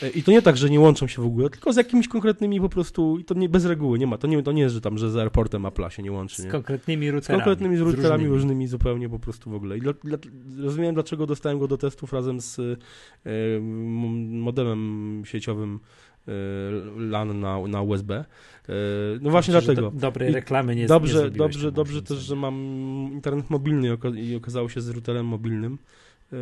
[0.02, 2.60] E, I to nie tak, że nie łączą się w ogóle, tylko z jakimiś konkretnymi
[2.60, 4.80] po prostu, i to nie bez reguły, nie ma, to nie, to nie jest, że
[4.80, 6.42] tam, że z airportem Apple'a się nie łączy.
[6.42, 6.50] Z Nie?
[6.50, 7.42] konkretnymi Z routerami.
[7.42, 8.28] konkretnymi z routerami różnymi.
[8.28, 9.78] różnymi zupełnie po prostu w ogóle.
[9.78, 10.18] I dla, dla,
[10.58, 12.60] rozumiem, dlaczego dostałem go do testów razem z
[14.30, 15.80] modemem sieciowym
[16.96, 18.10] LAN na, na USB.
[18.14, 18.24] E,
[19.20, 19.90] no właśnie Znaczy, dlatego.
[19.90, 22.54] Do, dobrej reklamy nie nie Dobrze, zrobiłeś dobrze, dobrze też, że mam
[23.12, 25.78] internet mobilny i oka- i okazało się z routerem mobilnym.
[26.32, 26.36] e,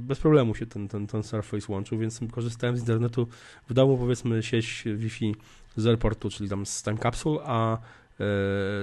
[0.00, 3.26] Bez problemu się ten, ten, ten Surface łączył, więc korzystałem z internetu.
[3.68, 5.34] W domu powiedzmy sieć Wi-Fi
[5.76, 7.78] z airportu, czyli tam z Time Capsule, a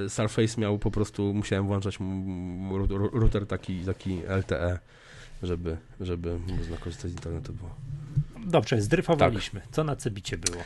[0.07, 1.97] Surface miał po prostu, musiałem włączać
[3.13, 4.79] router taki, taki LTE,
[5.43, 7.53] żeby, żeby można korzystać z internetu.
[7.53, 7.69] Było.
[8.45, 9.61] Dobrze, zdryfowaliśmy.
[9.61, 9.69] Tak.
[9.71, 10.63] Co na cebicie było?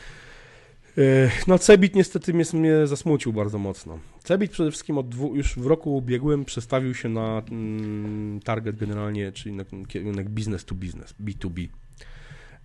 [0.98, 4.00] E, No Cebit niestety mnie, mnie zasmucił bardzo mocno.
[4.24, 9.32] Cebit przede wszystkim od dwu, już w roku ubiegłym przestawił się na mm, target generalnie,
[9.32, 11.68] czyli na kierunek business to business, B2B.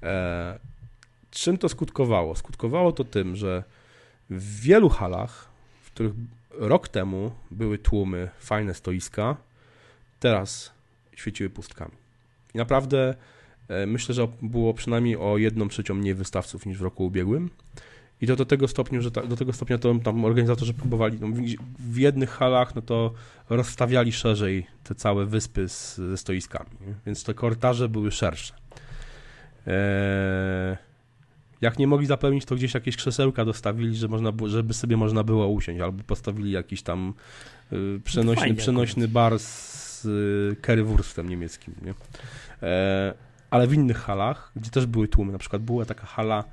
[0.03, 0.59] E,
[1.31, 2.37] czym to skutkowało?
[2.37, 3.65] Skutkowało to tym, że
[4.31, 5.49] w wielu halach,
[5.83, 6.13] w których
[6.51, 9.37] rok temu były tłumy, fajne stoiska,
[10.21, 10.73] teraz
[11.17, 11.93] świeciły pustkami.
[12.55, 13.15] I naprawdę
[13.87, 17.51] myślę, że było przynajmniej o jedną trzecią mniej wystawców niż w roku ubiegłym.
[18.21, 21.29] I to do tego stopnia, że ta, do tego stopnia to tam organizatorzy próbowali, no,
[21.79, 23.13] w, jednych halach no to
[23.51, 26.95] rozstawiali szerzej te całe wyspy z, ze stoiskami, nie?
[27.07, 28.55] więc te korytarze były szersze.
[29.67, 30.77] Eee,
[31.61, 35.49] jak nie mogli zapełnić, to gdzieś jakieś krzesełka dostawili, że można żeby sobie można było
[35.49, 37.15] usiąść, albo postawili jakiś tam
[37.73, 41.75] y, przenośny, Fajnie przenośny bar z y, currywurstem niemieckim.
[41.83, 41.95] Nie?
[42.63, 43.15] Eee,
[43.51, 46.45] ale w innych halach, gdzie też były tłumy, na przykład była taka hala,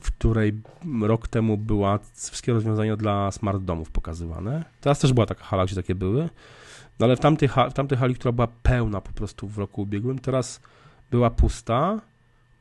[0.00, 0.60] w której
[1.02, 4.64] rok temu była wszystkie rozwiązania dla smart domów pokazywane.
[4.80, 6.28] Teraz też była taka hala, gdzie takie były.
[7.00, 10.18] No ale w tamtej, w tamtej hali, która była pełna po prostu w roku ubiegłym,
[10.18, 10.60] teraz
[11.10, 12.00] była pusta.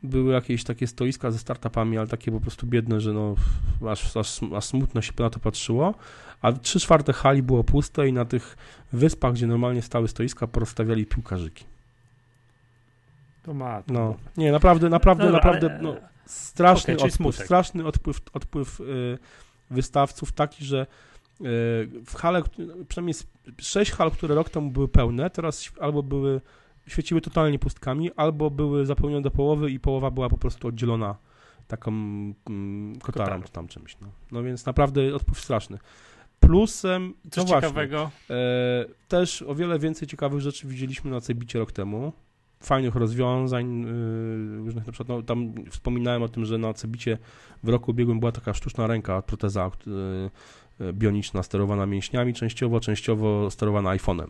[0.04, 3.36] Były jakieś takie stoiska ze startupami, ale takie po prostu biedne, że no
[3.90, 5.94] aż, aż, aż smutno się na to patrzyło.
[6.42, 8.58] A trzy czwarte hali było puste i na tych
[8.94, 11.66] wyspach, gdzie normalnie stały stoiska, porozstawiali piłkarzyki.
[13.44, 13.84] To ma.
[13.88, 18.80] No, nie, naprawdę, naprawdę, Dobra, naprawdę, ale- no, straszny Okej, czyli odpływ, straszny odpływ, odpływ
[18.80, 19.18] y,
[19.72, 21.46] wystawców taki, że y,
[22.06, 22.42] w hale,
[22.88, 23.16] przynajmniej
[23.58, 26.42] sześć hal, które rok temu były pełne, teraz albo były,
[26.88, 31.16] świeciły totalnie pustkami, albo były zapełnione do połowy i połowa była po prostu oddzielona
[31.68, 31.92] taką
[32.50, 33.98] mm, kotarą czy tam czymś.
[34.02, 34.08] No.
[34.32, 35.78] no więc naprawdę odpływ straszny.
[36.40, 38.12] Plusem, Coś no właśnie, ciekawego.
[38.30, 38.36] E,
[39.08, 42.14] też o wiele więcej ciekawych rzeczy widzieliśmy na Cebicie rok temu.
[42.62, 47.18] Fajnych rozwiązań, y, różnych na przykład, no, tam wspominałem o tym, że na Cebicie
[47.64, 49.72] w roku ubiegłym była taka sztuczna ręka, proteza
[50.82, 54.28] y, y, bioniczna, sterowana mięśniami częściowo, częściowo sterowana iPhone'em.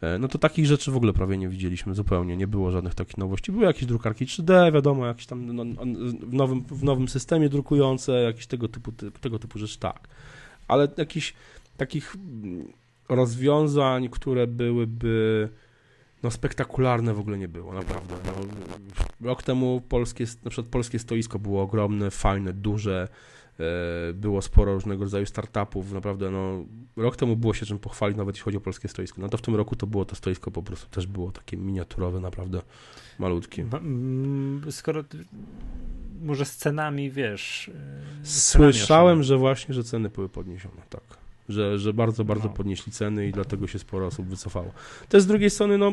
[0.00, 3.18] E, No to takich rzeczy w ogóle prawie nie widzieliśmy zupełnie, nie było żadnych takich
[3.18, 3.52] nowości.
[3.52, 5.82] Były jakieś drukarki 3D, wiadomo, jakieś tam no, no,
[6.26, 10.08] w, nowym, w nowym systemie drukujące, jakieś tego typu, ty- tego typu rzeczy, tak.
[10.68, 11.34] Ale jakichś
[11.76, 12.72] takich mm,
[13.08, 15.48] rozwiązań, które byłyby
[16.22, 18.14] no spektakularne w ogóle nie było, naprawdę.
[18.26, 18.32] No,
[19.28, 23.08] rok temu polskie, na przykład polskie stoisko było ogromne, fajne, duże,
[23.60, 26.64] e, było sporo różnego rodzaju startupów, naprawdę no,
[26.96, 29.20] rok temu było się czym pochwalić, nawet jeśli chodzi o polskie stoisko.
[29.20, 32.20] No to w tym roku to było to stoisko po prostu też było takie miniaturowe,
[32.20, 32.62] naprawdę
[33.18, 33.62] malutkie.
[33.72, 35.04] Mm, Skoro
[36.20, 37.70] może z cenami, wiesz.
[38.22, 41.19] cenami Słyszałem, że właśnie, że ceny były podniesione, tak.
[41.50, 42.54] Że, że bardzo, bardzo No.
[42.54, 44.72] podnieśli ceny i dlatego się sporo osób wycofało.
[45.08, 45.92] Też z drugiej strony, no,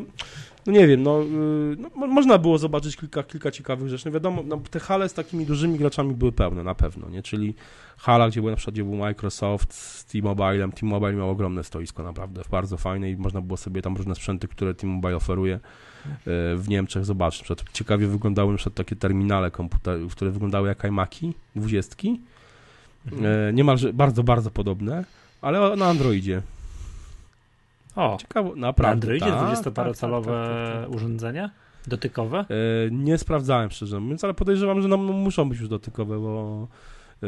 [0.66, 4.06] no nie wiem, no, yy, no mo- można było zobaczyć kilka, kilka ciekawych rzeczy.
[4.06, 7.24] No wiadomo, no, te hale z takimi dużymi graczami były pełne, na pewno, nie?
[7.24, 7.54] Czyli
[7.98, 10.72] hala, gdzie był na przykład gdzie był Microsoft z T-Mobilem.
[10.72, 14.74] T-Mobile miał ogromne stoisko, naprawdę, bardzo fajne i można było sobie tam różne sprzęty, które
[14.74, 15.60] T-Mobile oferuje
[16.06, 16.12] yy,
[16.58, 17.48] w Niemczech zobaczyć.
[17.74, 22.20] Ciekawie wyglądały na przykład takie terminale komputerów, które wyglądały jak iMaki, dwudziestki,
[23.12, 23.26] Mhm.
[23.50, 25.06] E, niemalże bardzo, bardzo podobne,
[25.48, 26.42] ale na Androidzie.
[27.96, 28.94] O, Ciekawo, na naprawdę.
[28.94, 30.96] Androidzie tak, 20-parocalowe tak, tak, tak, tak.
[30.96, 31.50] urządzenia
[31.88, 32.40] dotykowe.
[32.40, 32.46] E,
[32.92, 36.68] nie sprawdzałem szczerze mówiąc, ale podejrzewam, że no, no, muszą być już dotykowe, bo
[37.24, 37.28] e,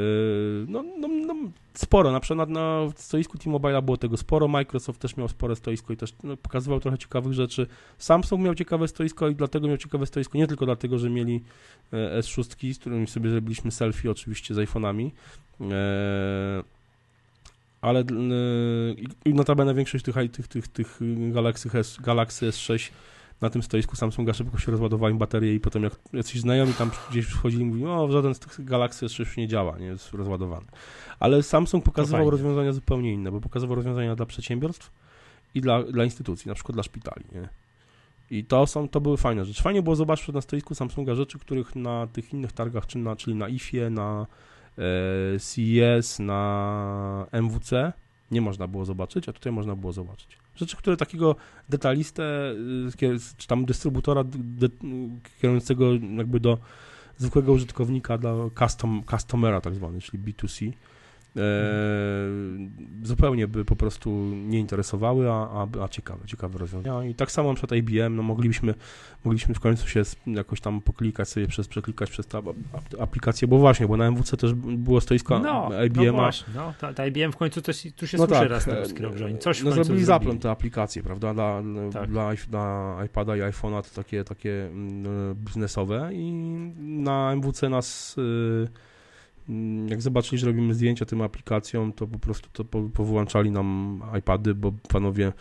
[0.67, 1.35] no, no, no,
[1.73, 5.93] sporo, na przykład na, na stoisku T-Mobile'a było tego sporo, Microsoft też miał spore stoisko
[5.93, 7.67] i też no, pokazywał trochę ciekawych rzeczy.
[7.97, 11.43] Samsung miał ciekawe stoisko i dlatego miał ciekawe stoisko, nie tylko dlatego, że mieli
[11.93, 15.11] e, S6, z którymi sobie zrobiliśmy selfie oczywiście z iPhone'ami,
[15.61, 16.78] e,
[17.81, 18.03] ale
[19.25, 20.99] i notabene większość tych, tych, tych, tych
[21.31, 22.91] Galaxy, S, Galaxy S6
[23.41, 26.91] na tym stoisku Samsunga szybko się rozładowała im baterie i potem jak jacyś znajomi tam
[27.09, 30.65] gdzieś wchodzili i mówili, o żaden z tych Galaxy S6 nie działa, nie jest rozładowany.
[31.19, 34.91] Ale Samsung pokazywał rozwiązania zupełnie inne, bo pokazywał rozwiązania dla przedsiębiorstw
[35.55, 37.49] i dla, dla instytucji, na przykład dla szpitali, nie?
[38.31, 39.63] I to są, to były fajne rzeczy.
[39.63, 43.35] Fajnie było zobaczyć na stoisku Samsunga rzeczy, których na tych innych targach, czy na, czyli
[43.35, 44.27] na IFie, na
[45.39, 47.93] CES, na MWC
[48.31, 50.37] nie można było zobaczyć, a tutaj można było zobaczyć.
[50.55, 51.35] Rzeczy, które takiego
[51.69, 52.53] detalistę,
[53.01, 54.69] y, czy tam dystrybutora de,
[55.41, 56.57] kierującego jakby do
[57.17, 60.73] zwykłego użytkownika, dla custom, customera tak zwany, czyli B2C, e,
[63.03, 67.09] zupełnie by po prostu nie interesowały, a, a, a ciekawe, ciekawe rozwiązania.
[67.09, 68.73] I tak samo przykład IBM, no moglibyśmy,
[69.25, 73.47] mogliśmy w końcu się jakoś tam poklikać sobie przez, przeklikać przez tę ap- ap- aplikację,
[73.47, 77.07] bo właśnie, bo na MWC też było stoisko No, no IBM-a, właśnie, no, ta, ta
[77.07, 79.71] IBM w końcu coś, tu się no słyszy tak, raz na e, oni coś no
[79.71, 81.63] zrobili zapląt te aplikacje, prawda, dla,
[81.93, 82.09] Tak.
[82.09, 86.31] dla, dla iPada i iPhone'a to takie, takie mm, biznesowe i
[86.77, 88.67] na MWC nas y, mm,
[89.87, 94.55] jak zobaczyli, że robimy zdjęcia tym aplikacjom, to po prostu to po, powyłączali nam iPady,
[94.55, 95.33] bo panowie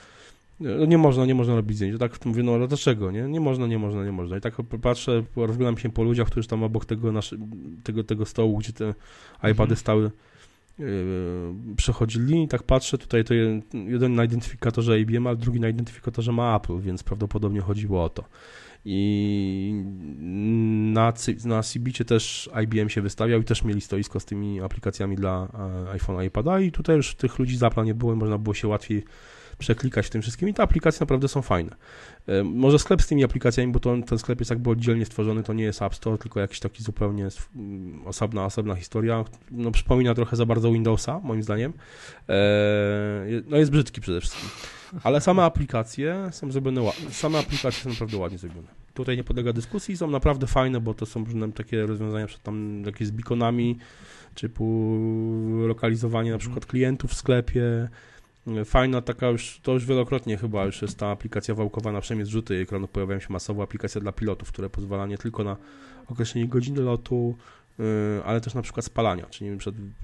[0.61, 1.99] no nie można, nie można robić zdjęć.
[1.99, 3.23] Tak mówię, no ale dlaczego, nie?
[3.23, 4.37] Nie można, nie można, nie można.
[4.37, 7.39] I tak patrzę, rozglądam się po ludziach, którzy tam obok tego, naszy,
[7.85, 8.95] tego, tego stołu, gdzie te
[9.39, 9.77] iPady Mhm.
[9.77, 10.11] stały,
[10.79, 10.87] yy,
[11.77, 16.33] przechodzili i tak patrzę, tutaj to je- jeden na identyfikatorze IBM, ale drugi na identyfikatorze
[16.33, 18.25] ma Apple, więc prawdopodobnie chodziło o to.
[18.85, 19.83] I
[20.93, 21.13] na,
[21.45, 25.49] na CBicie też IBM się wystawiał i też mieli stoisko z tymi aplikacjami dla
[25.93, 28.55] e, iPhone'a i iPada i tutaj już tych ludzi zapla nie było i można było
[28.55, 29.05] się łatwiej
[29.59, 31.77] przeklikać tym wszystkim i te aplikacje naprawdę są fajne.
[32.27, 35.53] E, Może sklep z tymi aplikacjami, bo to, ten sklep jest jakby oddzielnie stworzony, to
[35.53, 39.25] nie jest App Store, tylko jakiś taki zupełnie mm, osobna, osobna historia.
[39.51, 41.73] No, przypomina trochę za bardzo Windowsa, moim zdaniem.
[42.29, 42.35] E,
[43.47, 44.49] No jest brzydki przede wszystkim.
[45.03, 46.81] Ale same aplikacje są zrobione.
[47.11, 48.69] Same aplikacje są naprawdę ładnie zrobione.
[48.95, 53.09] Tutaj nie podlega dyskusji, są naprawdę fajne, bo to są różne takie rozwiązania, tam jakieś
[53.09, 53.79] z beaconami,
[54.35, 54.97] typu
[55.67, 57.89] lokalizowanie na przykład klientów w sklepie.
[58.65, 62.55] Fajna taka już, to już wielokrotnie chyba już jest ta aplikacja wałkowa na przemian rzuty
[62.63, 65.57] ekranu, pojawiają się masowo aplikacja dla pilotów, które pozwala nie tylko na
[66.07, 67.37] określenie godziny lotu,
[67.79, 67.85] yy,
[68.25, 69.51] ale też na przykład spalania, czyli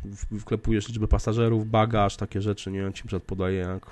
[0.05, 3.91] w- wklepujesz liczbę pasażerów, bagaż, takie rzeczy, nie, ci przykład podaje jak,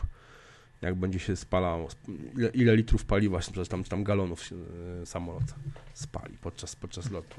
[0.83, 5.55] jak będzie się spalało, sp- ile, ile litrów paliwa, przecież tam, tam galonów yy, samolot
[5.95, 7.37] spali podczas, podczas lotu.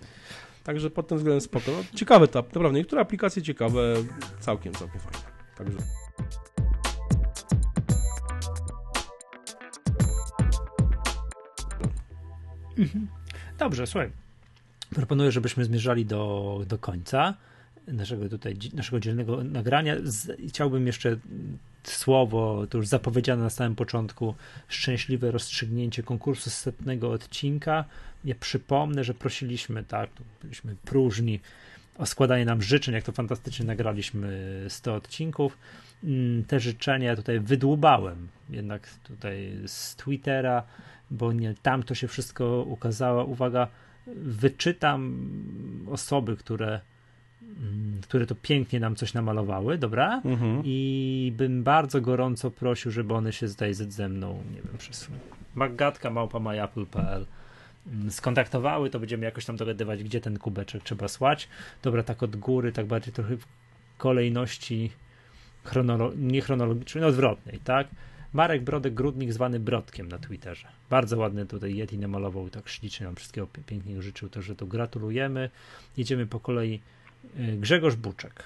[0.63, 1.71] Także pod tym względem spoko.
[1.71, 3.95] No, ciekawe to, naprawdę, niektóre aplikacje ciekawe,
[4.39, 5.19] całkiem, całkiem fajne.
[5.57, 5.77] Także
[13.59, 14.11] Dobrze, słuchaj.
[14.89, 17.33] Proponuję, żebyśmy zmierzali do, do końca
[17.87, 19.95] naszego tutaj, naszego dzielnego nagrania.
[20.47, 21.17] chciałbym jeszcze
[21.83, 24.35] słowo, to już zapowiedziane na samym początku,
[24.67, 27.85] szczęśliwe rozstrzygnięcie konkursu setnego odcinka.
[28.25, 30.09] Nie przypomnę, że prosiliśmy, tak,
[30.41, 31.39] byliśmy próżni
[31.97, 35.57] o składanie nam życzeń, jak to fantastycznie nagraliśmy 100 odcinków.
[36.03, 40.63] Mm, te życzenia tutaj wydłubałem, jednak tutaj z Twittera,
[41.11, 43.25] bo nie tam to się wszystko ukazało.
[43.25, 43.67] Uwaga,
[44.15, 45.17] wyczytam
[45.87, 46.79] osoby, które
[47.59, 50.21] Mm, które to pięknie nam coś namalowały, dobra?
[50.25, 50.61] Mhm.
[50.65, 55.07] I bym bardzo gorąco prosił, żeby one się tutaj ze mną, nie wiem, przez
[55.55, 57.25] magatka małpa myapple.pl
[57.87, 61.49] mm, skontaktowały, to będziemy jakoś tam dogadywać, gdzie ten kubeczek trzeba słać.
[61.83, 63.45] Dobra, tak od góry, tak bardziej trochę w
[63.97, 64.91] kolejności
[65.65, 67.87] chronolo- nie chronologicznej, no odwrotnej, tak?
[68.33, 70.67] Marek Brodek Grudnik, zwany Brodkiem na Twitterze.
[70.89, 75.49] Bardzo ładny tutaj Yeti namalował, tak ślicznie nam wszystkiego pięknie życzył, także to gratulujemy.
[75.97, 76.79] Jedziemy po kolei
[77.39, 78.43] Y, Grzegorz Buczek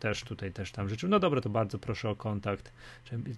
[0.00, 1.08] też tutaj też tam życzył.
[1.08, 2.72] No dobra, to bardzo proszę o kontakt.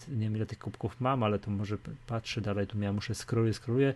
[0.09, 3.55] Nie wiem ile tych kubków mam, ale to może patrzę dalej, tu ja muszę skróluję,
[3.55, 3.95] skróluję.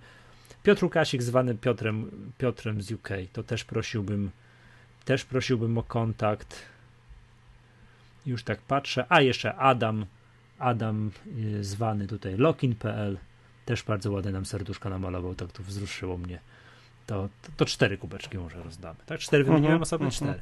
[0.62, 4.30] Piotr Łukasik zwany Piotrem, Piotrem z UK, to też prosiłbym
[5.04, 6.62] też prosiłbym o kontakt.
[8.26, 9.06] Już tak patrzę.
[9.08, 10.06] A jeszcze Adam,
[10.58, 13.18] Adam y, zwany tutaj lokin.pl
[13.64, 16.38] też bardzo ładnie nam serduszka namalował, tak to wzruszyło mnie.
[17.06, 18.98] To, to, to cztery kubeczki może rozdamy.
[19.06, 20.14] Tak, cztery wymieniłem, uh-huh, osobne uh-huh.
[20.14, 20.40] cztery.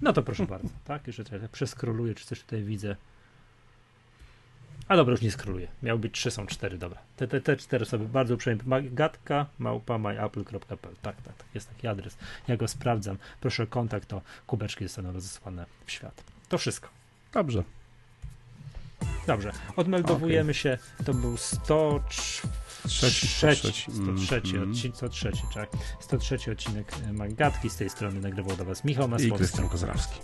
[0.00, 1.06] No to proszę bardzo, tak?
[1.06, 2.96] Jeszcze tutaj przeskroluję, czy coś tutaj widzę.
[4.88, 5.68] A dobra, już nie skroluję.
[5.82, 6.98] Miał być trzy, są cztery, dobra.
[7.16, 8.62] Te, te, te cztery osoby bardzo uprzejmie.
[8.82, 10.96] Gatka małpa myapple.pl.
[11.02, 12.18] Tak, tak, tak, jest taki adres.
[12.48, 13.16] Ja go sprawdzam.
[13.40, 16.24] Proszę o kontakt, to kubeczki zostaną rozesłane w świat.
[16.50, 16.88] To wszystko.
[17.32, 17.64] Dobrze.
[19.26, 20.54] Dobrze, odmeldowujemy okay.
[20.54, 20.78] się.
[21.04, 25.68] To był 104 Trzeci, trzeci, 103 mm, odcinek, 103, tak.
[26.00, 27.70] 103 odcinek Magatki.
[27.70, 29.34] Z tej strony nagrywał do Was Michał Masłowski.
[29.34, 30.20] I Krystian Kozrawski.